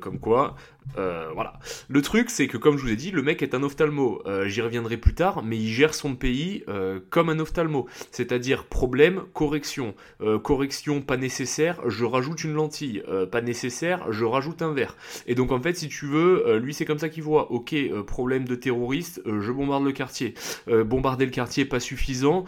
[0.00, 0.56] comme quoi
[0.96, 1.54] euh, voilà.
[1.88, 4.22] Le truc, c'est que comme je vous ai dit, le mec est un ophtalmo.
[4.26, 7.86] Euh, j'y reviendrai plus tard, mais il gère son pays euh, comme un ophtalmo.
[8.10, 9.94] C'est-à-dire problème, correction.
[10.42, 13.02] correction pas nécessaire, je rajoute une lentille.
[13.30, 14.96] pas nécessaire, je rajoute un verre.
[15.26, 17.52] Et donc en fait, si tu veux, lui c'est comme ça qu'il voit.
[17.52, 17.74] Ok,
[18.06, 20.34] problème de terroriste, je bombarde le quartier.
[20.66, 22.44] bombarder le quartier pas suffisant.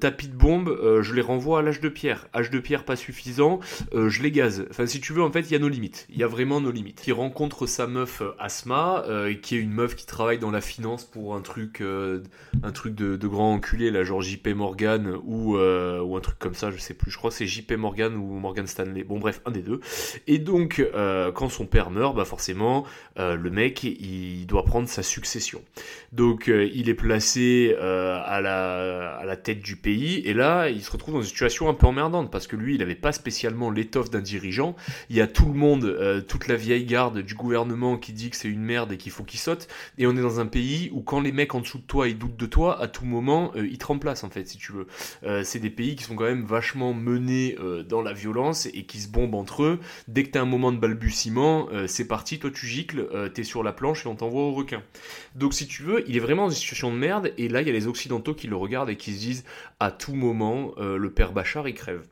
[0.00, 2.28] tapis de bombe, je les renvoie à l'âge de pierre.
[2.34, 3.60] Âge de pierre pas suffisant,
[3.92, 4.66] je les gaze.
[4.70, 6.06] Enfin, si tu veux, en fait, il y a nos limites.
[6.10, 7.00] Il y a vraiment nos limites.
[7.02, 10.60] Qui rencontre ça meuf euh, Asma, euh, qui est une meuf qui travaille dans la
[10.60, 12.22] finance pour un truc, euh,
[12.62, 16.70] un truc de, grand enculé, là, genre JP Morgan ou, ou un truc comme ça,
[16.70, 17.10] je sais plus.
[17.10, 19.04] Je crois que c'est JP Morgan ou Morgan Stanley.
[19.04, 19.80] Bon, bref, un des deux.
[20.26, 20.84] Et donc,
[21.34, 22.84] quand son père meurt, bah forcément,
[23.16, 25.62] le mec, il doit prendre sa succession.
[26.12, 30.90] Donc, il est placé à, la, à la tête du pays, et là, il se
[30.90, 34.10] retrouve dans une situation un peu emmerdante parce que lui, il n'avait pas spécialement l'étoffe
[34.10, 34.74] d'un dirigeant.
[35.08, 37.59] Il y a tout le monde, toute la vieille garde du gouvernement
[38.00, 40.40] qui dit que c'est une merde et qu'il faut qu'il saute, et on est dans
[40.40, 42.88] un pays où quand les mecs en dessous de toi ils doutent de toi, à
[42.88, 44.86] tout moment euh, ils te remplacent en fait si tu veux.
[45.24, 48.84] Euh, c'est des pays qui sont quand même vachement menés euh, dans la violence et
[48.84, 49.80] qui se bombent entre eux.
[50.08, 53.72] Dès que t'as un moment de balbutiement, c'est parti, toi tu gicles, t'es sur la
[53.72, 54.82] planche et on t'envoie au requin.
[55.34, 57.66] Donc si tu veux, il est vraiment dans une situation de merde et là il
[57.66, 59.44] y a les occidentaux qui le regardent et qui se disent
[59.78, 62.06] à tout moment le père Bachar il crève.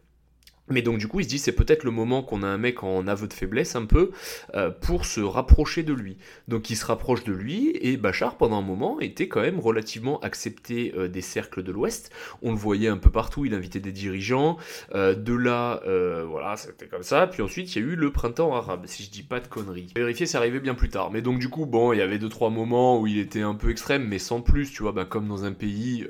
[0.71, 2.83] Mais donc du coup, il se dit c'est peut-être le moment qu'on a un mec
[2.83, 4.11] en aveu de faiblesse un peu
[4.55, 6.17] euh, pour se rapprocher de lui.
[6.47, 10.21] Donc il se rapproche de lui et Bachar pendant un moment était quand même relativement
[10.21, 12.13] accepté euh, des cercles de l'Ouest.
[12.43, 14.57] On le voyait un peu partout, il invitait des dirigeants.
[14.95, 15.83] Euh, de là,
[16.27, 17.27] voilà, c'était comme ça.
[17.27, 19.93] Puis ensuite il y a eu le printemps arabe, si je dis pas de conneries.
[19.97, 21.11] Vérifier, c'est arrivé bien plus tard.
[21.11, 23.55] Mais donc du coup, bon, il y avait deux trois moments où il était un
[23.55, 26.07] peu extrême, mais sans plus, tu vois, bah, comme dans un pays,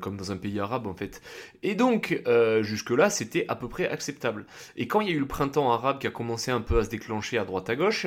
[0.00, 1.20] comme dans un pays arabe en fait.
[1.62, 2.22] Et donc
[2.62, 4.46] jusque là, c'était à peu près acceptable.
[4.76, 6.84] Et quand il y a eu le printemps arabe qui a commencé un peu à
[6.84, 8.06] se déclencher à droite à gauche,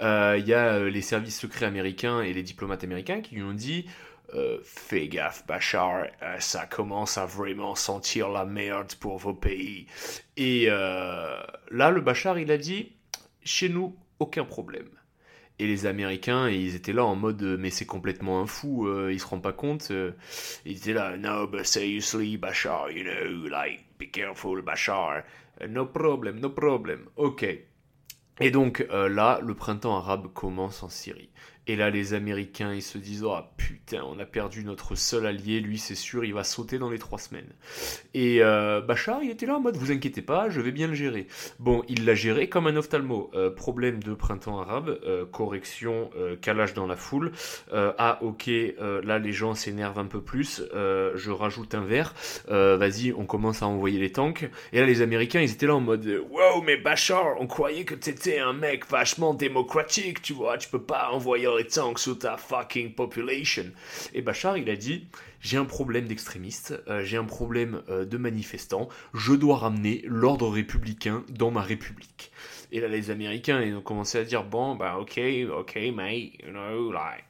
[0.00, 3.42] euh, il y a euh, les services secrets américains et les diplomates américains qui lui
[3.42, 3.86] ont dit
[4.34, 6.06] euh, Fais gaffe, Bachar,
[6.38, 9.86] ça commence à vraiment sentir la merde pour vos pays.
[10.36, 12.92] Et là, le Bachar, il a dit
[13.42, 14.88] Chez nous, aucun problème.
[15.60, 19.18] Et les Américains, ils étaient là en mode mais c'est complètement un fou, euh, il
[19.18, 19.90] se rend pas compte.
[20.64, 25.24] ils étaient là, no, but seriously, Bachar, you know, like, be careful, Bachar.
[25.68, 27.08] No problem, no problem.
[27.16, 27.44] Ok.
[28.40, 31.30] Et donc euh, là, le printemps arabe commence en Syrie.
[31.68, 35.60] Et là, les Américains, ils se disent Oh putain, on a perdu notre seul allié,
[35.60, 37.52] lui, c'est sûr, il va sauter dans les trois semaines.
[38.14, 40.94] Et euh, Bachar, il était là en mode Vous inquiétez pas, je vais bien le
[40.94, 41.26] gérer.
[41.58, 43.30] Bon, il l'a géré comme un ophtalmo.
[43.34, 46.10] Euh, problème de printemps arabe, euh, correction,
[46.40, 47.32] calage dans la foule.
[47.72, 48.50] ah, ok,
[49.04, 50.62] là, les gens s'énervent un peu plus.
[50.72, 52.14] je rajoute un verre.
[52.48, 54.48] Vas-y, on commence à envoyer les tanks.
[54.72, 57.94] Et là, les Américains, ils étaient là en mode Wow, mais Bachar, on croyait que
[57.94, 61.46] t'étais un mec vachement démocratique, tu vois, tu peux pas envoyer
[62.38, 63.66] fucking population.
[64.14, 65.06] Et Bachar, il a dit
[65.40, 70.48] j'ai un problème d'extrémistes, euh, j'ai un problème euh, de manifestants, je dois ramener l'ordre
[70.48, 72.32] républicain dans ma république.
[72.72, 75.20] Et là, les Américains, ils ont commencé à dire bon, bah ok,
[75.56, 77.24] ok, mate, you know, like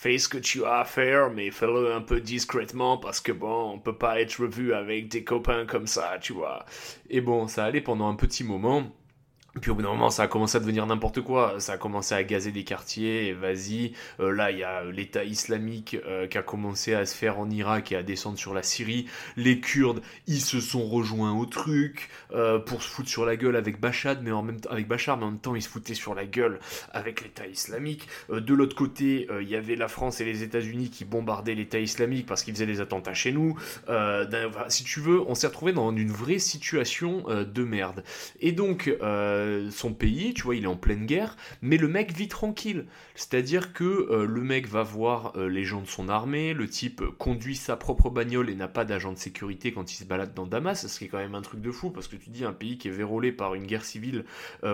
[0.00, 3.72] fais ce que tu as à faire, mais fais-le un peu discrètement parce que bon,
[3.74, 6.64] on peut pas être revu avec des copains comme ça, tu vois.
[7.10, 8.90] Et bon, ça allait pendant un petit moment.
[9.60, 11.58] Puis au bout d'un moment, ça a commencé à devenir n'importe quoi.
[11.58, 13.32] Ça a commencé à gazer des quartiers.
[13.32, 17.40] Vas-y, euh, là, il y a l'État islamique euh, qui a commencé à se faire
[17.40, 19.06] en Irak et à descendre sur la Syrie.
[19.36, 23.56] Les Kurdes, ils se sont rejoints au truc euh, pour se foutre sur la gueule
[23.56, 25.94] avec Bachar, mais en même temps avec Bachar, mais en même temps, ils se foutaient
[25.94, 26.60] sur la gueule
[26.92, 28.06] avec l'État islamique.
[28.28, 32.26] de l'autre côté, il y avait la France et les États-Unis qui bombardaient l'État islamique
[32.26, 33.58] parce qu'ils faisaient des attentats chez nous.
[34.68, 38.04] si tu veux, on s'est retrouvé dans une vraie situation de merde.
[38.40, 38.90] Et donc
[39.70, 42.86] son pays, tu vois, il est en pleine guerre, mais le mec vit tranquille.
[43.14, 47.02] C'est-à-dire que euh, le mec va voir euh, les gens de son armée, le type
[47.18, 50.46] conduit sa propre bagnole et n'a pas d'agent de sécurité quand il se balade dans
[50.46, 52.52] Damas, ce qui est quand même un truc de fou, parce que tu dis un
[52.52, 54.24] pays qui est vérolé par une guerre civile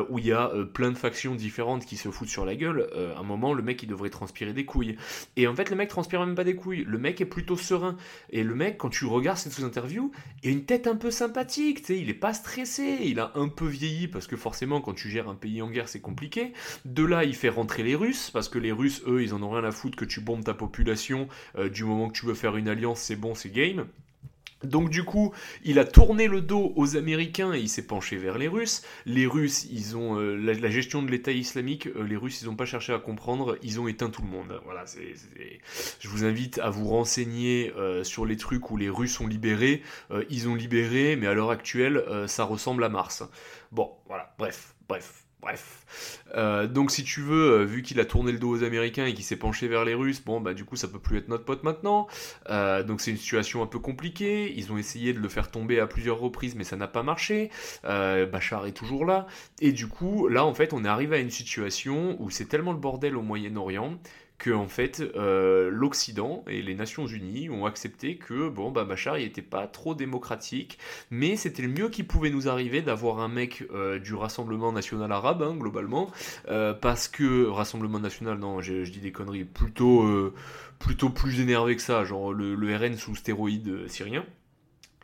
[0.09, 3.21] où il y a plein de factions différentes qui se foutent sur la gueule, à
[3.21, 4.97] un moment, le mec, il devrait transpirer des couilles.
[5.37, 7.97] Et en fait, le mec transpire même pas des couilles, le mec est plutôt serein.
[8.31, 10.13] Et le mec, quand tu regardes cette sous-interview,
[10.43, 13.33] il a une tête un peu sympathique, tu sais, il est pas stressé, il a
[13.35, 16.01] un peu vieilli, parce que forcément, forcément, quand tu gères un pays en guerre, c'est
[16.01, 16.55] compliqué.
[16.87, 19.51] De là, il fait rentrer les Russes, parce que les Russes, eux, ils en ont
[19.51, 21.29] rien à foutre que tu bombes ta population.
[21.59, 23.85] Euh, du moment que tu veux faire une alliance, c'est bon, c'est game.
[24.67, 25.33] Donc du coup,
[25.65, 28.83] il a tourné le dos aux Américains et il s'est penché vers les Russes.
[29.05, 31.87] Les Russes, ils ont euh, la, gestion de l'État islamique.
[31.89, 33.59] Euh, les Russes, ils n'ont pas cherché à comprendre.
[33.63, 34.61] Ils ont éteint tout le monde.
[34.65, 34.87] Voilà.
[34.87, 35.15] c'est
[36.01, 39.83] Je vous invite à vous renseigner sur les trucs où les Russes ont libéré.
[40.31, 43.23] ils ont libéré, mais à l'heure actuelle, ça ressemble à Mars.
[43.73, 45.26] Bon, voilà, bref, bref.
[45.47, 45.87] Bref.
[46.35, 49.15] Euh, donc si tu veux, euh, vu qu'il a tourné le dos aux Américains et
[49.15, 51.45] qu'il s'est penché vers les Russes, bon bah du coup ça peut plus être notre
[51.45, 52.09] pote maintenant.
[52.51, 54.53] Euh, donc c'est une situation un peu compliquée.
[54.57, 57.51] Ils ont essayé de le faire tomber à plusieurs reprises, mais ça n'a pas marché.
[57.85, 59.29] Bachar est toujours là.
[59.61, 62.73] Et du coup, là en fait, on est arrivé à une situation où c'est tellement
[62.73, 64.01] le bordel au Moyen-Orient
[64.39, 69.19] que en fait euh, l'Occident et les Nations Unies ont accepté que bon bah Bachar
[69.19, 70.79] il était pas trop démocratique,
[71.11, 75.11] mais c'était le mieux qui pouvait nous arriver d'avoir un mec euh, du Rassemblement National
[75.13, 76.11] Arabe hein, globalement,
[76.49, 80.33] euh, parce que Rassemblement National non je, dis des conneries plutôt
[80.79, 84.25] plutôt plus énervé que ça, genre le, le RN sous stéroïdes syrien.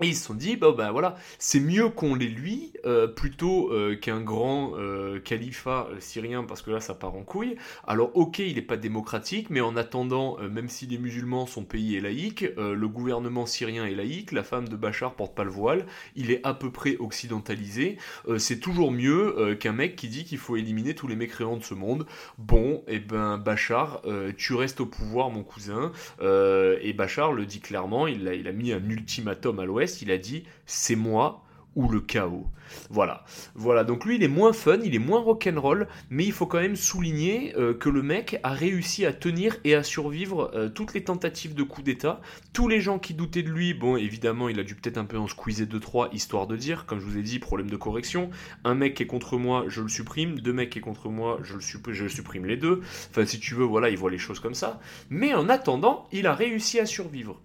[0.01, 3.95] Et ils se sont dit, bah, voilà, c'est mieux qu'on les lui euh, plutôt euh,
[3.95, 7.57] qu'un grand euh, califat syrien, parce que là ça part en couille.
[7.87, 11.97] Alors ok, il n'est pas démocratique, mais en attendant, même si les musulmans, son pays
[11.97, 15.87] est laïque, le gouvernement syrien est laïque, la femme de Bachar porte pas le voile,
[16.17, 17.99] il est à peu près occidentalisé.
[18.39, 21.75] c'est toujours mieux qu'un mec qui dit qu'il faut éliminer tous les mécréants de ce
[21.75, 22.07] monde.
[22.39, 24.03] Bon, et eh ben Bachar,
[24.37, 25.93] tu restes au pouvoir, mon cousin.
[26.21, 30.11] et Bachar le dit clairement, il a, il a mis un ultimatum à l'Ouest il
[30.11, 32.47] a dit c'est moi ou le chaos.
[32.91, 33.25] Voilà.
[33.55, 36.61] Voilà, donc lui il est moins fun, il est moins rock'n'roll, mais il faut quand
[36.61, 40.95] même souligner euh, que le mec a réussi à tenir et à survivre euh, toutes
[40.95, 42.21] les tentatives de coup d'état.
[42.53, 45.19] Tous les gens qui doutaient de lui, bon évidemment il a dû peut-être un peu
[45.19, 48.31] en squeezer 2-3 histoire de dire, comme je vous ai dit, problème de correction.
[48.65, 51.39] Un mec qui est contre moi, je le supprime, deux mecs qui est contre moi,
[51.43, 52.81] je le, je le supprime les deux.
[53.11, 54.81] Enfin si tu veux, voilà, il voit les choses comme ça.
[55.11, 57.41] Mais en attendant, il a réussi à survivre.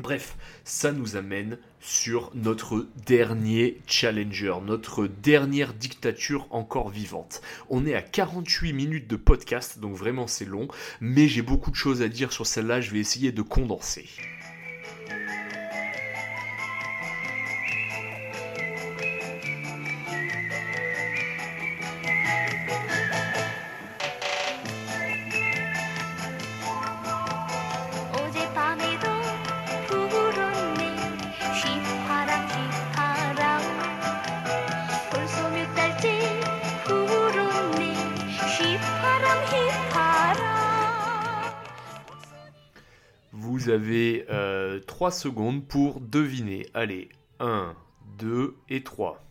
[0.00, 7.42] Bref, ça nous amène sur notre dernier challenger, notre dernière dictature encore vivante.
[7.68, 10.68] On est à 48 minutes de podcast, donc vraiment c'est long,
[11.00, 14.08] mais j'ai beaucoup de choses à dire sur celle-là, je vais essayer de condenser.
[44.98, 46.66] 3 euh, secondes pour deviner.
[46.74, 47.76] Allez, 1,
[48.18, 49.24] 2 et 3.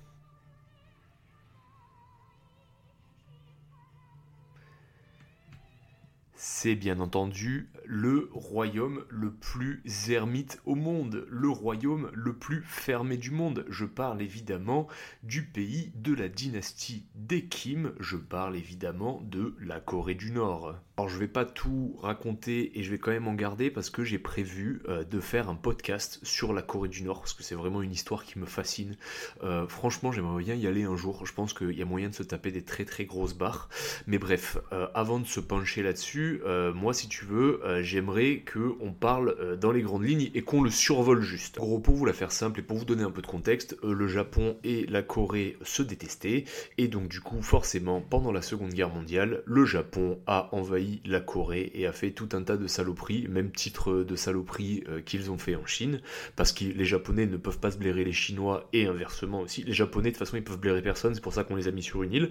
[6.35, 13.15] C'est bien entendu le royaume le plus ermite au monde, le royaume le plus fermé
[13.15, 13.65] du monde.
[13.69, 14.87] Je parle évidemment
[15.23, 20.75] du pays de la dynastie des Kim, je parle évidemment de la Corée du Nord.
[20.97, 24.03] Alors je vais pas tout raconter et je vais quand même en garder parce que
[24.03, 27.53] j'ai prévu euh, de faire un podcast sur la Corée du Nord parce que c'est
[27.53, 28.97] vraiment une histoire qui me fascine.
[29.43, 32.15] Euh, franchement j'aimerais bien y aller un jour, je pense qu'il y a moyen de
[32.15, 33.69] se taper des très très grosses barres.
[34.07, 36.41] Mais bref, euh, avant de se pencher là-dessus,
[36.73, 41.21] moi si tu veux, j'aimerais qu'on parle dans les grandes lignes et qu'on le survole
[41.21, 41.57] juste.
[41.57, 44.07] gros, pour vous la faire simple et pour vous donner un peu de contexte, le
[44.07, 46.45] Japon et la Corée se détestaient
[46.77, 51.19] et donc du coup forcément pendant la Seconde Guerre mondiale, le Japon a envahi la
[51.19, 55.37] Corée et a fait tout un tas de saloperies, même titre de saloperies qu'ils ont
[55.37, 56.01] fait en Chine,
[56.35, 59.63] parce que les Japonais ne peuvent pas se blairer les Chinois et inversement aussi.
[59.63, 61.71] Les Japonais de toute façon ils peuvent blairer personne, c'est pour ça qu'on les a
[61.71, 62.29] mis sur une île.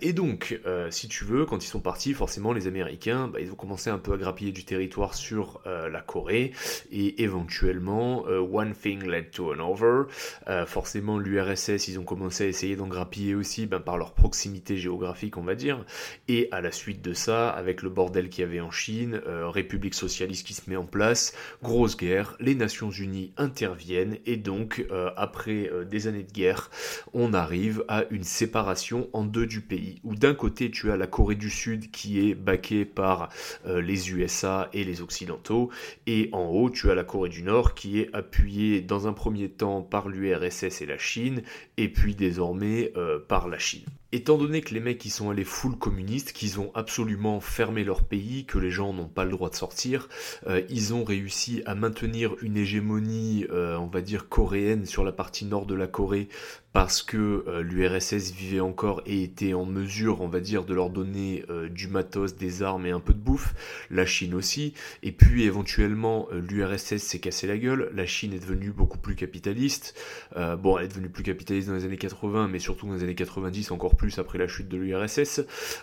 [0.00, 3.56] et donc, si tu veux, quand ils sont partis, forcément les Américains, bah, ils ont
[3.56, 6.52] commencé un peu à grappiller du territoire sur euh, la Corée
[6.92, 10.06] et éventuellement euh, one thing led to another.
[10.48, 14.76] Euh, forcément l'URSS ils ont commencé à essayer d'en grappiller aussi ben, par leur proximité
[14.76, 15.84] géographique on va dire
[16.28, 19.94] et à la suite de ça avec le bordel qu'il y avait en Chine, République
[19.94, 24.86] socialiste qui se met en place, grosse guerre, les Nations Unies interviennent et donc
[25.16, 26.70] après des années de guerre
[27.12, 31.06] on arrive à une séparation en deux du pays où d'un côté tu as la
[31.06, 33.30] Corée du Sud qui est baquée par
[33.66, 34.27] les USA
[34.72, 35.70] et les Occidentaux,
[36.06, 39.48] et en haut tu as la Corée du Nord qui est appuyée dans un premier
[39.48, 41.42] temps par l'URSS et la Chine,
[41.76, 43.84] et puis désormais euh, par la Chine.
[44.10, 48.04] Étant donné que les mecs qui sont allés full communistes, qu'ils ont absolument fermé leur
[48.04, 50.08] pays, que les gens n'ont pas le droit de sortir,
[50.46, 55.12] euh, ils ont réussi à maintenir une hégémonie, euh, on va dire coréenne sur la
[55.12, 56.28] partie nord de la Corée
[56.72, 60.88] parce que euh, l'URSS vivait encore et était en mesure, on va dire, de leur
[60.88, 63.54] donner du matos, des armes et un peu de bouffe,
[63.90, 68.70] la Chine aussi, et puis éventuellement l'URSS s'est cassé la gueule, la Chine est devenue
[68.70, 69.94] beaucoup plus capitaliste,
[70.36, 73.14] bon elle est devenue plus capitaliste dans les années 80, mais surtout dans les années
[73.14, 75.42] 90 encore plus après la chute de l'URSS.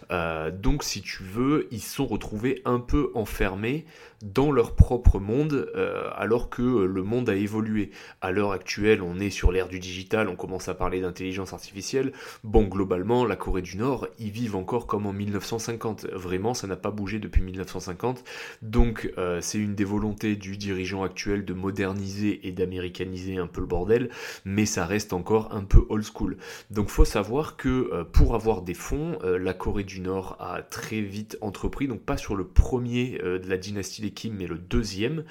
[0.09, 3.86] Euh, donc si tu veux, ils sont retrouvés un peu enfermés
[4.24, 7.91] dans leur propre monde euh, alors que le monde a évolué.
[8.22, 12.11] À l'heure actuelle, on est sur l'ère du digital, on commence à parler d'intelligence artificielle.
[12.43, 16.07] Bon, globalement, la Corée du Nord, ils vivent encore comme en 1950.
[16.13, 18.24] Vraiment, ça n'a pas bougé depuis 1950.
[18.61, 23.61] Donc euh, c'est une des volontés du dirigeant actuel de moderniser et d'américaniser un peu
[23.61, 24.09] le bordel,
[24.45, 26.38] mais ça reste encore un peu old school.
[26.72, 31.01] Donc faut savoir que pour avoir des fonds, euh, la Corée du Nord a très
[31.01, 34.58] vite entrepris, donc pas sur le premier euh, de la dynastie des Kim, mais le
[34.58, 35.24] deuxième,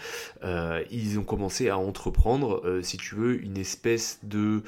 [0.43, 4.62] euh, ils ont commencé à entreprendre, si tu veux, une espèce de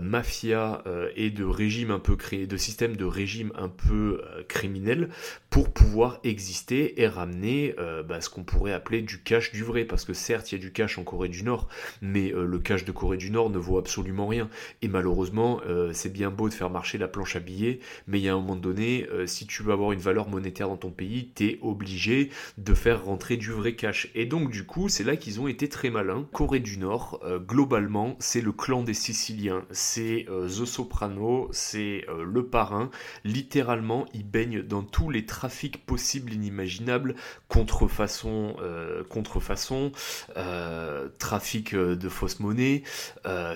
[0.00, 0.82] mafia
[1.16, 5.08] et de régime un peu créé, de système de régime un peu criminel
[5.50, 7.74] pour pouvoir exister et ramener
[8.06, 10.60] bah, ce qu'on pourrait appeler du cash du vrai, parce que certes il y a
[10.60, 11.68] du cash en Corée du Nord,
[12.00, 14.48] mais le cash de Corée du Nord ne vaut absolument rien.
[14.82, 15.60] Et malheureusement,
[15.92, 18.34] c'est bien beau de faire marcher la planche planche à billets, mais il y a
[18.34, 21.58] un moment donné, euh, si tu veux avoir une valeur monétaire dans ton pays, t'es
[21.62, 24.08] obligé de faire rentrer du vrai cash.
[24.14, 26.26] Et donc du coup, c'est là qu'ils ont été très malins.
[26.32, 32.46] Corée du Nord, euh, globalement, c'est le clan des Siciliens, c'est The Soprano, c'est le
[32.46, 32.90] parrain.
[33.24, 37.14] Littéralement, ils baignent dans tous les trafics possibles, inimaginables,
[37.48, 38.56] contrefaçon,
[39.08, 39.92] contrefaçon,
[41.18, 42.82] trafic de fausse monnaie,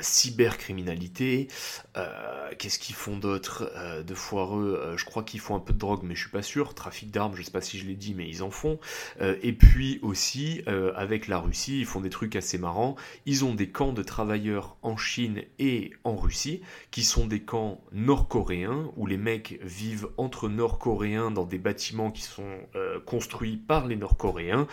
[0.01, 1.49] cybercriminalité,
[1.97, 3.66] euh, qu'est-ce qu'ils font d'autre?
[3.77, 6.31] Euh, de foireux euh, Je crois qu'ils font un peu de drogue, mais je suis
[6.31, 6.75] pas sûr.
[6.75, 8.79] Trafic d'armes, je sais pas si je l'ai dit, mais ils en font.
[9.21, 10.63] et puis aussi,
[10.95, 12.97] avec la Russie, ils font des trucs assez marrants.
[13.25, 17.81] Ils ont des camps de travailleurs en Chine et en Russie, qui sont des camps
[17.93, 22.59] nord-coréens, où les mecs vivent entre nord-coréens dans des bâtiments qui sont
[23.05, 24.67] construits par les nord-coréens.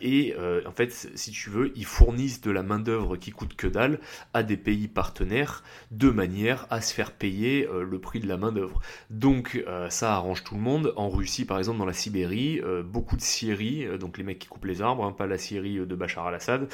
[0.00, 0.34] et
[0.66, 4.00] en fait, si tu veux, ils fournissent de la main-d'œuvre qui coûte que dalle
[4.32, 8.36] à des pays partenaires de manière à se faire payer euh, le prix de la
[8.36, 8.80] main-d'œuvre.
[9.10, 10.92] Donc euh, ça arrange tout le monde.
[10.96, 14.46] En Russie, par exemple, dans la Sibérie, euh, beaucoup de Syrie, donc les mecs qui
[14.46, 16.68] coupent les arbres, hein, pas la Syrie de Bachar al-Assad,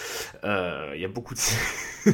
[0.45, 1.41] il y a beaucoup de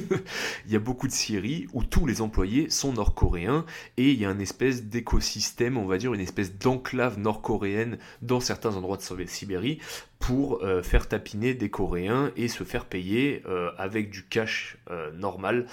[0.67, 3.65] il y a beaucoup de Syrie où tous les employés sont nord-coréens
[3.97, 8.41] et il y a une espèce d'écosystème, on va dire une espèce d'enclave nord-coréenne dans
[8.41, 9.81] certains endroits de Sibérie
[10.19, 13.43] pour faire tapiner des Coréens et se faire payer
[13.79, 14.77] avec du cash
[15.15, 15.67] normal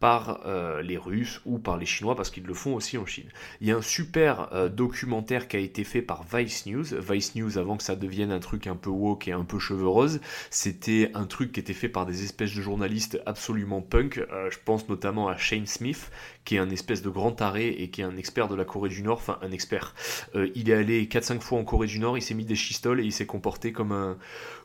[0.00, 3.28] par euh, les Russes ou par les Chinois parce qu'ils le font aussi en Chine.
[3.60, 6.86] Il y a un super euh, documentaire qui a été fait par Vice News.
[6.98, 9.86] Vice News, avant que ça devienne un truc un peu woke et un peu cheveux
[9.86, 10.20] rose,
[10.50, 14.18] c'était un truc qui était fait par des espèces de journalistes absolument punk.
[14.18, 16.10] Euh, je pense notamment à Shane Smith,
[16.46, 18.88] qui est un espèce de grand taré et qui est un expert de la Corée
[18.88, 19.94] du Nord, enfin un expert.
[20.34, 23.04] il est allé 4-5 fois en Corée du Nord, il s'est mis des chistoles et
[23.04, 24.16] il s'est comporté comme un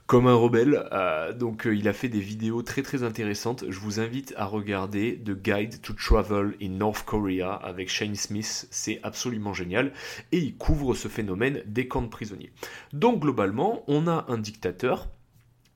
[0.07, 0.87] comme un rebelle.
[0.91, 3.65] Euh, donc euh, il a fait des vidéos très très intéressantes.
[3.69, 8.67] Je vous invite à regarder The Guide to Travel in North Korea avec Shane Smith.
[8.71, 9.93] C'est absolument génial.
[10.31, 12.51] Et il couvre ce phénomène des camps de prisonniers.
[12.93, 15.07] Donc globalement, on a un dictateur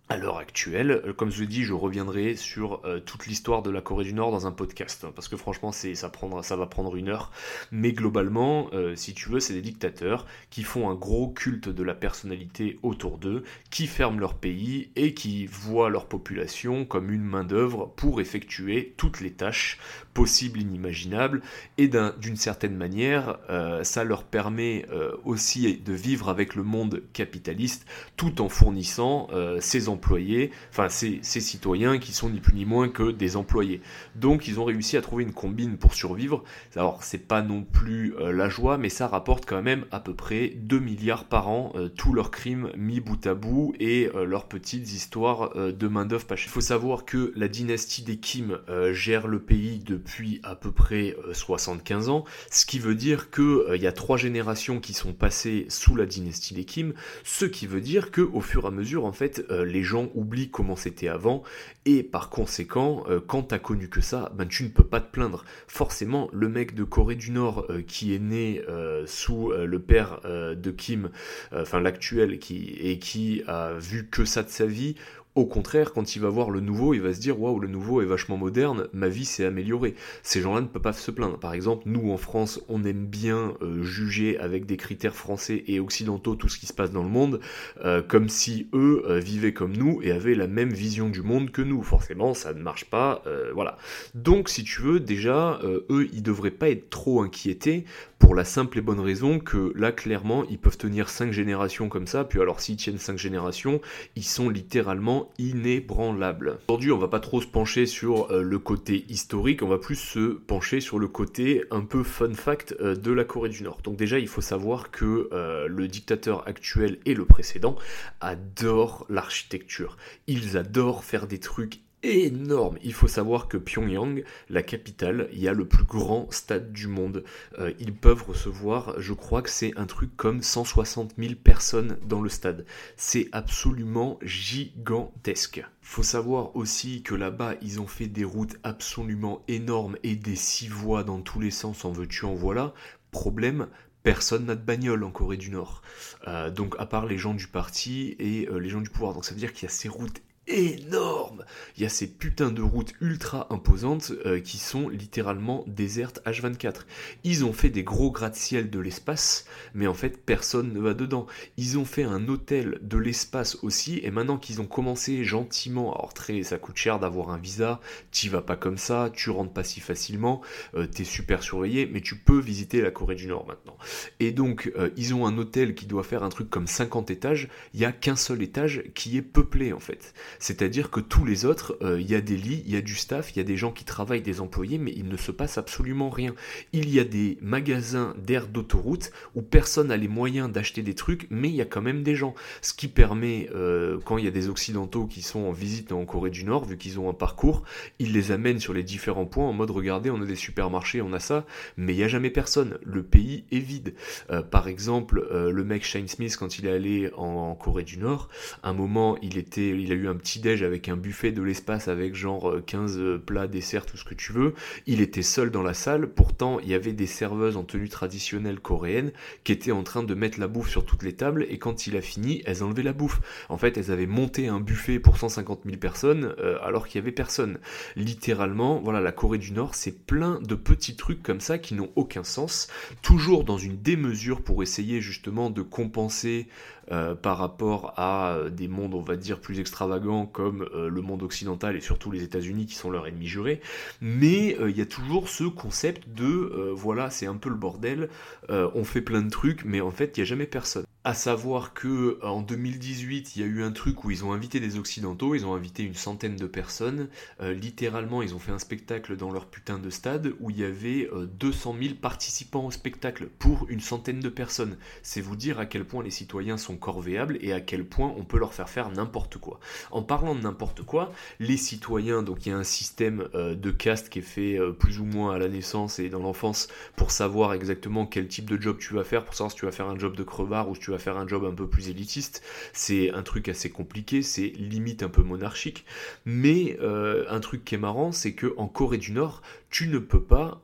[0.09, 1.03] à l'heure actuelle.
[1.05, 4.13] Euh, comme je l'ai dit, je reviendrai sur euh, toute l'histoire de la Corée du
[4.13, 7.09] Nord dans un podcast, hein, parce que franchement, c'est ça prendra, ça va prendre une
[7.09, 7.31] heure.
[7.71, 11.83] Mais globalement, euh, si tu veux, c'est des dictateurs qui font un gros culte de
[11.83, 17.23] la personnalité autour d'eux, qui ferment leur pays et qui voient leur population comme une
[17.23, 19.77] main d'œuvre pour effectuer toutes les tâches
[20.15, 21.43] possibles, inimaginables.
[21.77, 23.37] Et d'une certaine manière,
[23.83, 24.85] ça leur permet
[25.23, 27.85] aussi de vivre avec le monde capitaliste,
[28.17, 29.29] tout en fournissant
[29.59, 33.81] ces emplois employés, enfin ces, citoyens qui sont ni plus ni moins que des employés.
[34.15, 36.43] Donc ils ont réussi à trouver une combine pour survivre.
[36.77, 40.13] Alors c'est pas non plus euh, la joie, mais ça rapporte quand même à peu
[40.13, 44.23] près 2 milliards par an, euh, tous leurs crimes mis bout à bout et euh,
[44.23, 48.59] leurs petites histoires de main-d'œuvre pas Il faut savoir que la dynastie des Kim
[48.91, 53.81] gère le pays depuis à peu près 75 ans, ce qui veut dire qu'il il
[53.81, 56.93] y a trois générations qui sont passées sous la dynastie des Kim,
[57.23, 60.75] ce qui veut dire que au fur et à mesure en fait les oublient comment
[60.75, 61.43] c'était avant,
[61.85, 65.11] et par conséquent, euh, quand t'as connu que ça, ben tu ne peux pas te
[65.11, 65.43] plaindre.
[65.67, 70.21] Forcément, le mec de Corée du Nord euh, qui est né euh, sous le père
[70.25, 71.09] de Kim,
[71.53, 74.95] enfin l'actuel, qui, et qui a vu que ça de sa vie,
[75.35, 78.01] au contraire, quand il va voir le nouveau, il va se dire waouh, le nouveau
[78.01, 79.95] est vachement moderne, ma vie s'est améliorée.
[80.23, 81.37] Ces gens-là ne peuvent pas se plaindre.
[81.37, 85.79] Par exemple, nous en France, on aime bien euh, juger avec des critères français et
[85.79, 87.39] occidentaux tout ce qui se passe dans le monde,
[87.85, 91.51] euh, comme si eux euh, vivaient comme nous et avaient la même vision du monde
[91.51, 91.83] que nous.
[91.83, 93.23] Forcément, ça ne marche pas.
[93.53, 93.77] voilà.
[94.15, 97.85] Donc, si tu veux, déjà, eux, ils devraient pas être trop inquiétés
[98.19, 102.05] pour la simple et bonne raison que là, clairement, ils peuvent tenir 5 générations comme
[102.05, 103.79] ça, puis alors s'ils tiennent 5 générations,
[104.15, 106.59] ils sont littéralement inébranlables.
[106.67, 109.95] Aujourd'hui, on va pas trop se pencher sur euh, le côté historique, on va plus
[109.95, 113.79] se pencher sur le côté un peu fun fact euh, de la Corée du Nord.
[113.83, 117.75] Donc déjà, il faut savoir que euh, le dictateur actuel et le précédent
[118.21, 119.97] adorent l'architecture.
[120.27, 122.77] Ils adorent faire des trucs énorme.
[122.83, 126.87] Il faut savoir que Pyongyang, la capitale, il y a le plus grand stade du
[126.87, 127.23] monde.
[127.57, 132.21] Euh, ils peuvent recevoir, je crois que c'est un truc comme 160 000 personnes dans
[132.21, 132.65] le stade.
[132.95, 135.63] C'est absolument gigantesque.
[135.81, 140.67] Faut savoir aussi que là-bas, ils ont fait des routes absolument énormes et des six
[140.67, 142.73] voies dans tous les sens, en veux-tu, en voilà.
[143.11, 143.67] Problème,
[144.03, 145.81] personne n'a de bagnole en Corée du Nord.
[146.27, 149.13] Euh, donc à part les gens du parti et euh, les gens du pouvoir.
[149.13, 151.45] Donc ça veut dire qu'il y a ces routes énorme.
[151.77, 156.81] Il y a ces putains de routes ultra imposantes euh, qui sont littéralement désertes H24.
[157.23, 161.27] Ils ont fait des gros gratte-ciel de l'espace, mais en fait personne ne va dedans.
[161.57, 165.99] Ils ont fait un hôtel de l'espace aussi, et maintenant qu'ils ont commencé gentiment à
[165.99, 167.79] rentrer, ça coûte cher d'avoir un visa,
[168.11, 170.41] t'y vas pas comme ça, tu rentres pas si facilement,
[170.75, 173.77] euh, t'es super surveillé, mais tu peux visiter la Corée du Nord maintenant.
[174.19, 177.47] Et donc euh, ils ont un hôtel qui doit faire un truc comme 50 étages,
[177.73, 180.13] il y a qu'un seul étage qui est peuplé en fait.
[180.39, 182.95] C'est-à-dire que tous les autres, euh, il y a des lits, il y a du
[182.95, 185.57] staff, il y a des gens qui travaillent, des employés, mais il ne se passe
[185.57, 186.33] absolument rien.
[186.71, 191.27] Il y a des magasins d'air d'autoroute où personne n'a les moyens d'acheter des trucs,
[191.29, 192.33] mais il y a quand même des gens.
[192.61, 196.05] Ce qui permet, euh, quand il y a des Occidentaux qui sont en visite en
[196.05, 197.63] Corée du Nord, vu qu'ils ont un parcours,
[197.99, 201.11] ils les amènent sur les différents points en mode regardez, on a des supermarchés, on
[201.11, 202.77] a ça, mais il n'y a jamais personne.
[202.83, 203.93] Le pays est vide.
[204.31, 207.97] Euh, par exemple, le mec Shane Smith, quand il est allé en, en Corée du
[207.97, 208.29] Nord,
[208.63, 212.13] un moment, il était, il a eu un petit avec un buffet de l'espace avec
[212.15, 214.53] genre 15 euh, plats, desserts, tout ce que tu veux.
[214.85, 216.07] Il était seul dans la salle.
[216.07, 219.11] Pourtant, il y avait des serveuses en tenue traditionnelle coréenne
[219.43, 221.47] qui étaient en train de mettre la bouffe sur toutes les tables.
[221.49, 223.21] Et quand il a fini, elles enlevaient la bouffe.
[223.49, 227.01] En fait, elles avaient monté un buffet pour 150 000 personnes euh, alors qu'il y
[227.01, 227.57] avait personne.
[227.95, 231.89] Littéralement, voilà, la Corée du Nord, c'est plein de petits trucs comme ça qui n'ont
[231.95, 232.67] aucun sens.
[233.01, 236.47] Toujours dans une démesure pour essayer justement de compenser
[236.91, 241.01] euh, par rapport à euh, des mondes, on va dire, plus extravagants comme euh, le
[241.01, 243.61] monde occidental et surtout les États-Unis qui sont leur ennemi juré.
[244.01, 248.09] Mais il y a toujours ce concept de, voilà, c'est un peu le bordel,
[248.49, 250.85] on fait plein de trucs, mais en fait, il n'y a jamais personne.
[251.09, 254.59] À savoir que en 2018, il y a eu un truc où ils ont invité
[254.59, 257.07] des occidentaux, ils ont invité une centaine de personnes.
[257.41, 261.09] littéralement, ils ont fait un spectacle dans leur putain de stade où il y avait
[261.39, 264.77] 200 000 participants au spectacle pour une centaine de personnes.
[265.01, 268.23] C'est vous dire à quel point les citoyens sont corvéables et à quel point on
[268.23, 269.59] peut leur faire faire n'importe quoi.
[269.89, 273.71] En parlant de n'importe quoi, les citoyens, donc il y a un système euh, de
[273.71, 277.09] caste qui est fait euh, plus ou moins à la naissance et dans l'enfance pour
[277.09, 279.87] savoir exactement quel type de job tu vas faire, pour savoir si tu vas faire
[279.87, 282.43] un job de crevard ou si tu vas faire un job un peu plus élitiste.
[282.73, 285.85] C'est un truc assez compliqué, c'est limite un peu monarchique.
[286.25, 289.99] Mais euh, un truc qui est marrant, c'est que en Corée du Nord, tu ne
[289.99, 290.61] peux pas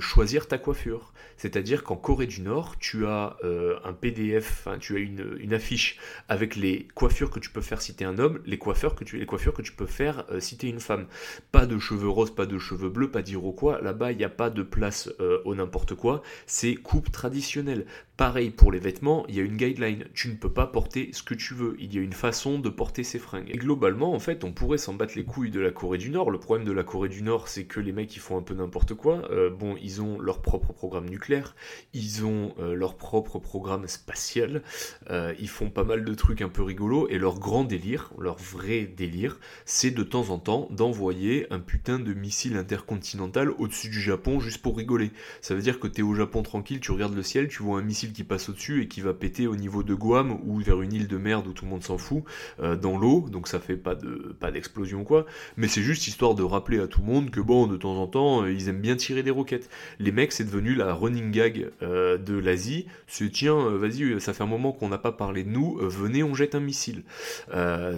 [0.00, 1.12] choisir ta coiffure.
[1.36, 3.36] C'est-à-dire qu'en Corée du Nord, tu as
[3.84, 5.98] un PDF, tu as une, affiche
[6.28, 9.04] avec les coiffures que tu peux faire si tu es un homme, les coiffures que
[9.04, 11.06] tu, les coiffures que tu peux faire euh, si tu es une femme.
[11.52, 13.80] Pas de cheveux roses, pas de cheveux bleus, pas d'iroquois.
[13.80, 16.22] Là-bas, il n'y a pas de place euh, au n'importe quoi.
[16.46, 17.86] C'est coupe traditionnelle.
[18.16, 20.04] Pareil pour les vêtements, il y a une guideline.
[20.14, 21.76] Tu ne peux pas porter ce que tu veux.
[21.78, 23.48] Il y a une façon de porter ses fringues.
[23.50, 26.30] Et globalement, en fait, on pourrait s'en battre les couilles de la Corée du Nord.
[26.30, 28.54] Le problème de la Corée du Nord, c'est que les mecs, ils font un peu
[28.54, 29.22] n'importe quoi.
[29.30, 31.54] Euh, bon, ils ont leur propre programme nucléaire.
[31.94, 34.62] Ils ont leur propre programme spatial.
[35.10, 37.08] ils font pas mal de trucs un peu rigolos.
[37.08, 41.98] Et leur grand délire, leur vrai délire, c'est de temps en temps d'envoyer un putain
[41.98, 45.10] de missile intercontinental au-dessus du Japon juste pour rigoler.
[45.40, 47.82] Ça veut dire que t'es au Japon tranquille, tu regardes le ciel, tu vois un
[47.82, 50.92] missile qui passe au-dessus et qui va péter au niveau de Guam ou vers une
[50.92, 52.24] île de merde où tout le monde s'en fout,
[52.60, 55.26] euh, dans l'eau, donc ça fait pas de pas d'explosion quoi,
[55.56, 58.06] mais c'est juste histoire de rappeler à tout le monde que bon, de temps en
[58.06, 59.68] temps, euh, ils aiment bien tirer des roquettes.
[59.98, 64.42] Les mecs, c'est devenu la running gag euh, de l'Asie, c'est tiens, vas-y, ça fait
[64.42, 67.02] un moment qu'on n'a pas parlé de nous, venez, on jette un missile.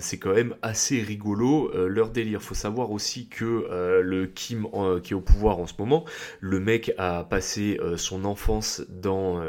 [0.01, 2.43] c'est quand même assez rigolo leur délire.
[2.43, 3.67] Faut savoir aussi que
[4.03, 4.67] le Kim
[5.03, 6.05] qui est au pouvoir en ce moment,
[6.41, 9.43] le mec a passé son enfance dans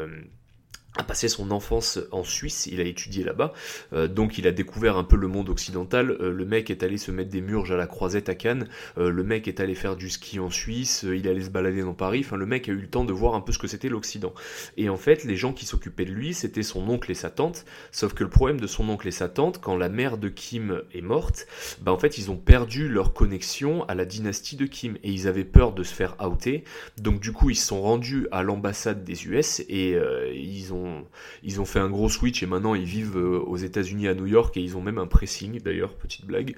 [0.96, 3.52] a passé son enfance en Suisse, il a étudié là-bas,
[3.92, 6.10] euh, donc il a découvert un peu le monde occidental.
[6.20, 8.68] Euh, le mec est allé se mettre des murges à la croisette à Cannes,
[8.98, 11.94] euh, le mec est allé faire du ski en Suisse, il allait se balader dans
[11.94, 13.88] Paris, enfin le mec a eu le temps de voir un peu ce que c'était
[13.88, 14.34] l'Occident.
[14.76, 17.64] Et en fait, les gens qui s'occupaient de lui, c'était son oncle et sa tante,
[17.90, 20.80] sauf que le problème de son oncle et sa tante, quand la mère de Kim
[20.92, 21.48] est morte,
[21.80, 25.26] bah en fait ils ont perdu leur connexion à la dynastie de Kim, et ils
[25.26, 26.62] avaient peur de se faire outer,
[26.98, 29.96] donc du coup ils se sont rendus à l'ambassade des US, et
[30.34, 30.83] ils ont
[31.42, 34.26] ils ont fait un gros switch et maintenant ils vivent euh, aux États-Unis à New
[34.26, 36.56] York et ils ont même un pressing d'ailleurs, petite blague.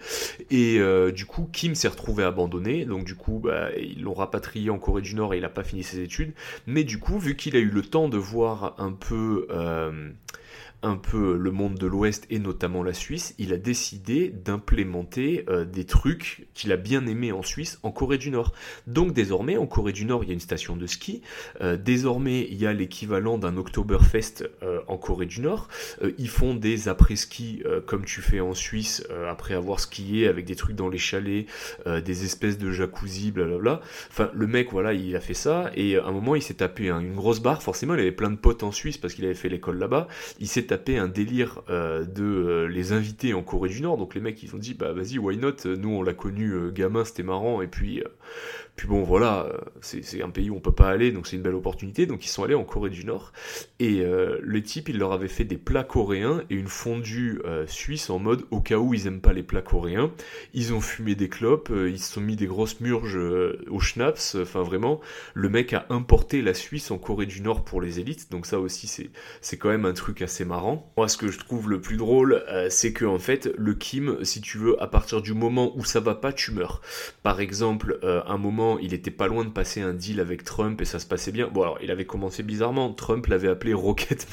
[0.51, 4.71] Et euh, du coup, Kim s'est retrouvé abandonné, donc du coup, bah, ils l'ont rapatrié
[4.71, 6.33] en Corée du Nord et il n'a pas fini ses études.
[6.67, 10.11] Mais du coup, vu qu'il a eu le temps de voir un peu euh,
[10.87, 15.65] un peu le monde de l'Ouest et notamment la Suisse, il a décidé d'implémenter euh,
[15.65, 18.53] des trucs qu'il a bien aimé en Suisse, en Corée du Nord.
[18.87, 21.23] Donc désormais, en Corée du Nord, il y a une station de ski.
[21.61, 25.69] Euh, désormais, il y a l'équivalent d'un Oktoberfest euh, en Corée du Nord.
[26.19, 30.77] ils font des après-ski comme tu fais en Suisse après avoir skié avec des trucs
[30.77, 31.47] dans les chalets,
[31.87, 33.81] des espèces de jacuzzi, blablabla.
[34.11, 36.91] Enfin, le mec, voilà, il a fait ça et à un moment, il s'est tapé
[36.91, 37.63] une grosse barre.
[37.63, 40.09] Forcément, il avait plein de potes en Suisse parce qu'il avait fait l'école là-bas.
[40.39, 43.97] Il s'est tapé un délire de les inviter en Corée du Nord.
[43.97, 45.65] Donc les mecs, ils ont dit, bah vas-y, why not?
[45.65, 47.63] Nous, on l'a connu gamin, c'était marrant.
[47.63, 48.03] Et puis,
[48.77, 49.51] puis bon, voilà,
[49.81, 52.07] c'est un pays où on peut pas aller, donc c'est une belle opportunité.
[52.07, 53.33] Donc ils sont allés en Corée du Nord.
[53.81, 58.19] Et le type, il leur avait fait des plats coréens et une fondue suisse en
[58.19, 60.11] mode au cas où ils aiment pas les plats coréens.
[60.55, 63.19] Ils ont fumé des clopes, ils se sont mis des grosses murges
[63.69, 64.37] au schnapps.
[64.41, 65.01] Enfin vraiment,
[65.35, 68.31] le mec a importé la Suisse en Corée du Nord pour les élites.
[68.31, 68.87] Donc ça aussi,
[69.41, 70.93] c'est quand même un truc assez marrant.
[70.97, 74.25] Moi, ce que je trouve le plus drôle, euh, c'est que en fait, le Kim,
[74.25, 76.81] si tu veux, à partir du moment où ça va pas, tu meurs.
[77.23, 80.81] Par exemple, euh, un moment, il était pas loin de passer un deal avec Trump
[80.81, 81.49] et ça se passait bien.
[81.49, 82.93] Bon, alors, il avait commencé bizarrement.
[82.93, 84.27] Trump l'avait appelé Rocket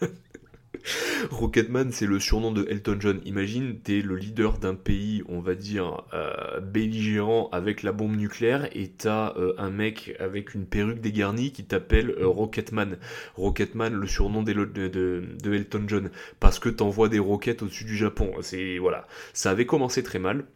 [1.30, 3.20] Rocketman, c'est le surnom de Elton John.
[3.24, 8.68] Imagine, t'es le leader d'un pays, on va dire, euh, belligérant avec la bombe nucléaire,
[8.72, 12.98] et t'as euh, un mec avec une perruque dégarnie qui t'appelle euh, Rocketman.
[13.36, 18.32] Rocketman, le surnom de, de, Elton John, parce que t'envoies des roquettes au-dessus du Japon.
[18.40, 20.46] C'est voilà, ça avait commencé très mal.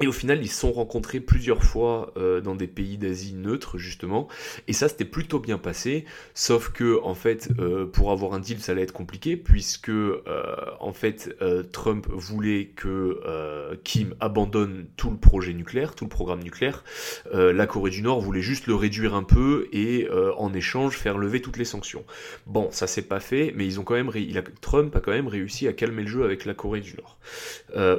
[0.00, 3.78] Et au final, ils se sont rencontrés plusieurs fois euh, dans des pays d'Asie neutres,
[3.78, 4.28] justement.
[4.68, 6.04] Et ça, c'était plutôt bien passé.
[6.34, 10.16] Sauf que, en fait, euh, pour avoir un deal, ça allait être compliqué, puisque, euh,
[10.80, 11.36] en fait,
[11.72, 13.20] Trump voulait que
[13.84, 16.84] Kim abandonne tout le projet nucléaire, tout le programme nucléaire.
[17.32, 21.40] la Corée du Nord voulait juste le réduire un peu et, en échange, faire lever
[21.40, 22.04] toutes les sanctions.
[22.46, 24.42] Bon, ça s'est pas fait, mais ils ont quand même, a...
[24.60, 27.18] Trump a quand même réussi à calmer le jeu avec la Corée du Nord.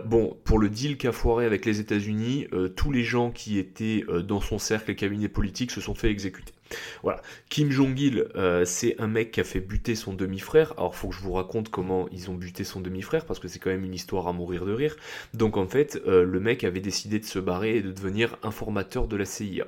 [0.05, 3.57] bon, pour le deal qu'a foiré avec les États unis euh, tous les gens qui
[3.57, 6.53] étaient euh, dans son cercle et cabinet politique se sont fait exécuter.
[7.01, 7.21] Voilà.
[7.49, 10.73] Kim Jong-il, euh, c'est un mec qui a fait buter son demi-frère.
[10.77, 13.57] Alors, faut que je vous raconte comment ils ont buté son demi-frère, parce que c'est
[13.57, 14.95] quand même une histoire à mourir de rire.
[15.33, 19.17] Donc, en fait, le mec avait décidé de se barrer et de devenir informateur de
[19.17, 19.65] la CIA.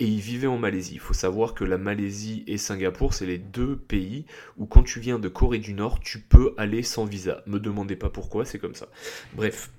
[0.00, 0.94] Et il vivait en Malaisie.
[0.94, 4.24] Il faut savoir que la Malaisie et Singapour, c'est les deux pays
[4.56, 7.44] où, quand tu viens de Corée du Nord, tu peux aller sans visa.
[7.46, 8.88] Me demandez pas pourquoi, c'est comme ça.
[9.34, 9.70] Bref.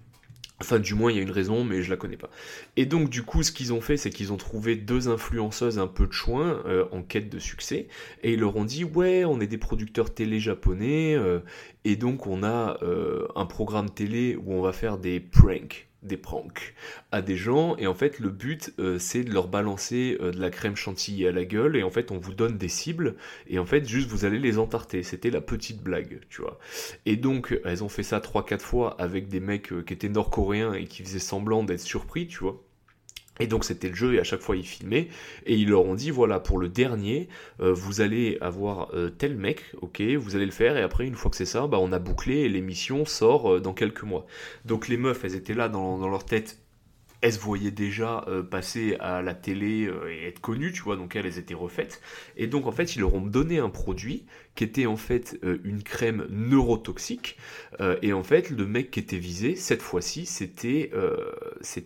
[0.62, 2.30] Enfin, du moins, il y a une raison, mais je la connais pas.
[2.78, 5.88] Et donc, du coup, ce qu'ils ont fait, c'est qu'ils ont trouvé deux influenceuses un
[5.88, 7.88] peu de chouin euh, en quête de succès,
[8.24, 11.40] et ils leur ont dit ouais, on est des producteurs télé japonais, euh,
[11.84, 16.18] et donc on a euh, un programme télé où on va faire des pranks des
[16.18, 16.74] pranks
[17.12, 17.76] à des gens.
[17.78, 21.28] Et en fait le but euh, c'est de leur balancer euh, de la crème chantilly
[21.28, 21.76] à la gueule.
[21.76, 23.16] Et en fait on vous donne des cibles.
[23.48, 25.04] Et en fait juste vous allez les entarter.
[25.04, 26.60] C'était la petite blague tu vois.
[27.06, 30.74] Et donc elles ont fait ça 3-4 fois avec des mecs euh, qui étaient nord-coréens
[30.74, 32.62] et qui faisaient semblant d'être surpris tu vois
[33.40, 35.08] et donc c'était le jeu et à chaque fois ils filmaient
[35.46, 37.30] et ils leur ont dit voilà pour le dernier
[37.62, 41.16] euh, vous allez avoir euh, tel mec ok vous allez le faire et après une
[41.16, 44.26] fois que c'est ça bah on a bouclé et l'émission sort euh, dans quelques mois.
[44.66, 46.60] Donc les meufs elles étaient là dans, leur tête
[47.22, 51.28] elles se voyaient déjà passer à la télé et être connues, tu vois, donc elles,
[51.28, 52.02] elles étaient refaites.
[52.36, 54.26] Et donc en fait, ils leur ont donné un produit
[54.56, 57.38] qui était en fait euh, une crème neurotoxique.
[57.80, 61.32] Euh, et en fait, le mec qui était visé, cette fois-ci, c'était euh,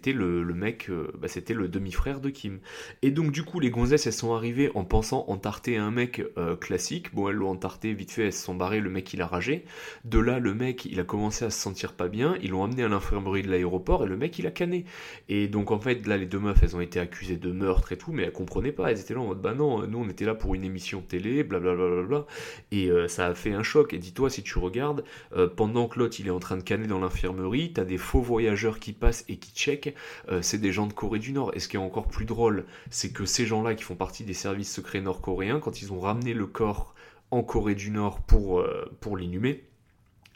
[0.06, 0.90] le, mec,
[1.20, 2.60] bah, c'était le demi-frère de Kim.
[3.02, 6.24] Et donc, du coup, les gonzesses, elles sont arrivées en pensant entarter un mec
[6.60, 7.14] classique.
[7.14, 9.66] Bon, elles l'ont entarté vite fait, elles se sont barrées, le mec, il a ragé.
[10.04, 12.38] De là, le mec, il a commencé à se sentir pas bien.
[12.42, 14.86] Ils l'ont amené à l'infirmerie de l'aéroport et le mec, il a canné.
[15.30, 17.98] Et donc, en fait, là, les deux meufs, elles ont été accusées de meurtre et
[17.98, 18.92] tout, mais elles comprenaient pas.
[18.92, 21.44] Elles étaient là en mode, bah non, nous, on était là pour une émission télé,
[21.44, 21.76] blablabla.
[21.76, 22.26] Bla, bla, bla,
[22.72, 23.94] et euh, ça a fait un choc.
[23.94, 25.04] Et dis-toi, si tu regardes,
[25.36, 28.22] euh, pendant que l'autre il est en train de canner dans l'infirmerie, t'as des faux
[28.22, 29.96] voyageurs qui passent et qui checkent.
[30.30, 31.52] Euh, c'est des gens de Corée du Nord.
[31.56, 34.34] Et ce qui est encore plus drôle, c'est que ces gens-là qui font partie des
[34.34, 36.96] services secrets nord-coréens, quand ils ont ramené le corps
[37.32, 38.64] en Corée du Nord pour,
[39.02, 39.64] pour l'inhumer,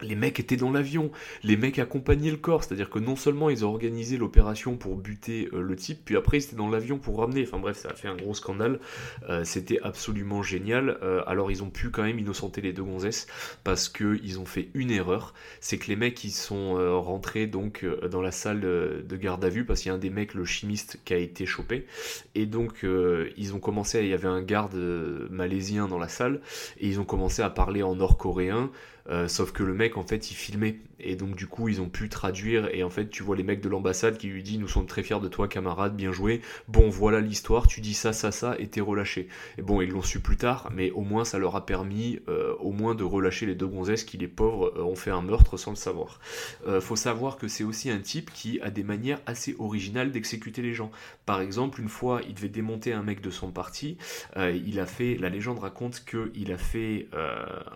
[0.01, 1.11] les mecs étaient dans l'avion,
[1.43, 5.49] les mecs accompagnaient le corps, c'est-à-dire que non seulement ils ont organisé l'opération pour buter
[5.53, 7.93] euh, le type, puis après ils étaient dans l'avion pour ramener, enfin bref, ça a
[7.93, 8.79] fait un gros scandale,
[9.29, 13.27] euh, c'était absolument génial, euh, alors ils ont pu quand même innocenter les deux gonzesses,
[13.63, 18.21] parce qu'ils ont fait une erreur, c'est que les mecs ils sont rentrés donc dans
[18.21, 20.99] la salle de garde à vue, parce qu'il y a un des mecs, le chimiste,
[21.05, 21.85] qui a été chopé,
[22.35, 22.85] et donc
[23.37, 24.75] ils ont commencé, il y avait un garde
[25.29, 26.41] malaisien dans la salle,
[26.79, 30.31] et ils ont commencé à parler en nord-coréen, euh, sauf que le mec, en fait,
[30.31, 30.79] il filmait.
[30.99, 32.69] Et donc, du coup, ils ont pu traduire.
[32.73, 35.03] Et en fait, tu vois les mecs de l'ambassade qui lui disent Nous sommes très
[35.03, 36.41] fiers de toi, camarade, bien joué.
[36.67, 39.27] Bon, voilà l'histoire, tu dis ça, ça, ça, et t'es relâché.
[39.57, 42.55] Et bon, ils l'ont su plus tard, mais au moins, ça leur a permis, euh,
[42.59, 45.57] au moins, de relâcher les deux gonzesses qui, les pauvres, euh, ont fait un meurtre
[45.57, 46.19] sans le savoir.
[46.81, 50.73] faut savoir que c'est aussi un type qui a des manières assez originales d'exécuter les
[50.73, 50.91] gens.
[51.25, 53.97] Par exemple, une fois, il devait démonter un mec de son parti.
[54.35, 57.07] il a fait, la légende raconte qu'il a fait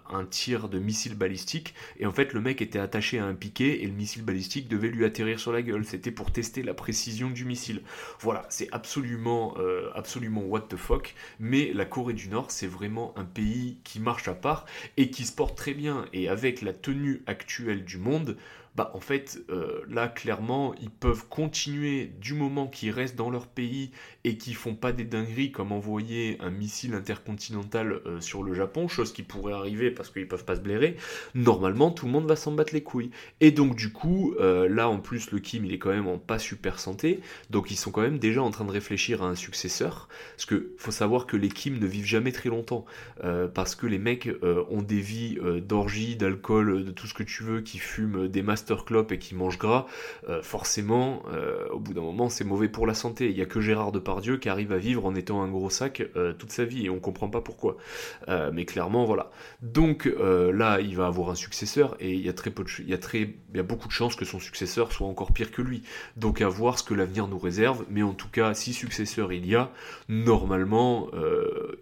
[0.10, 3.84] un tir de missile balistique, et en fait le mec était attaché à un piquet,
[3.84, 5.86] et le missile balistique devait lui atterrir sur la gueule.
[5.86, 7.82] C'était pour tester la précision du missile.
[8.20, 13.14] Voilà, c'est absolument, euh, absolument what the fuck, mais la Corée du Nord, c'est vraiment
[13.18, 14.66] un pays qui marche à part,
[14.98, 18.38] et qui se porte très bien, et avec la tenue actuelle du monde,
[18.76, 23.48] bah en fait euh, là clairement ils peuvent continuer du moment qu'ils restent dans leur
[23.48, 23.92] pays
[24.24, 28.88] et qu'ils font pas des dingueries comme envoyer un missile intercontinental euh, sur le Japon,
[28.88, 30.98] chose qui pourrait arriver parce qu'ils peuvent pas se blairer,
[31.36, 33.12] normalement tout le monde va s'en battre les couilles.
[33.42, 36.18] Et donc du coup, euh, là en plus le Kim il est quand même en
[36.18, 37.20] pas super santé,
[37.52, 40.74] donc ils sont quand même déjà en train de réfléchir à un successeur, parce que
[40.78, 42.86] faut savoir que les Kim ne vivent jamais très longtemps,
[43.54, 44.30] parce que les mecs
[44.70, 48.63] ont des vies d'orgie, d'alcool, de tout ce que tu veux, qui fument des masses
[49.10, 49.86] Et qui mange gras,
[50.30, 53.30] euh, forcément, euh, au bout d'un moment, c'est mauvais pour la santé.
[53.30, 56.02] Il n'y a que Gérard Depardieu qui arrive à vivre en étant un gros sac
[56.16, 57.78] euh, toute sa vie et on comprend pas pourquoi.
[58.54, 59.32] mais clairement, voilà.
[59.62, 63.56] Donc là, il va avoir un successeur et il y a très peu très, il
[63.56, 65.84] y a beaucoup de chances que son successeur soit encore pire que lui.
[66.18, 67.86] Donc à voir ce que l'avenir nous réserve.
[67.90, 69.72] Mais en tout cas, si successeur il y a,
[70.10, 71.10] normalement,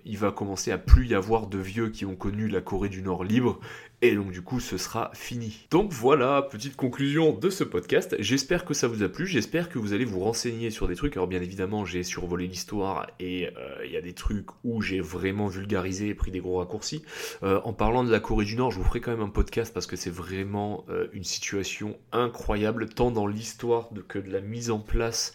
[0.06, 3.02] il va commencer à plus y avoir de vieux qui ont connu la Corée du
[3.02, 3.60] Nord libre
[4.04, 5.68] et donc du coup, ce sera fini.
[5.70, 8.16] Donc voilà, petite conclusion de ce podcast.
[8.18, 9.28] J'espère que ça vous a plu.
[9.28, 11.16] J'espère que vous allez vous renseigner sur des trucs.
[11.18, 15.02] Alors bien évidemment, j'ai survolé l'histoire et euh, il y a des trucs où j'ai
[15.02, 17.04] vraiment vulgarisé et pris des gros raccourcis.
[17.44, 19.72] Euh, en parlant de la Corée du Nord, je vous ferai quand même un podcast
[19.72, 24.72] parce que c'est vraiment euh, une situation incroyable, tant dans l'histoire que de la mise
[24.72, 25.34] en place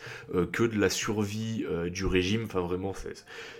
[0.52, 2.42] que de la survie du régime.
[2.46, 2.92] Enfin vraiment,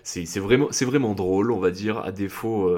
[0.03, 2.77] c'est vraiment, vraiment drôle, on va dire, à défaut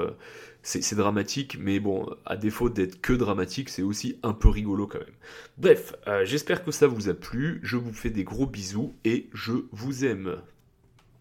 [0.61, 4.99] c'est dramatique, mais bon, à défaut d'être que dramatique, c'est aussi un peu rigolo quand
[4.99, 5.07] même.
[5.57, 9.29] Bref, euh, j'espère que ça vous a plu, je vous fais des gros bisous et
[9.33, 10.37] je vous aime.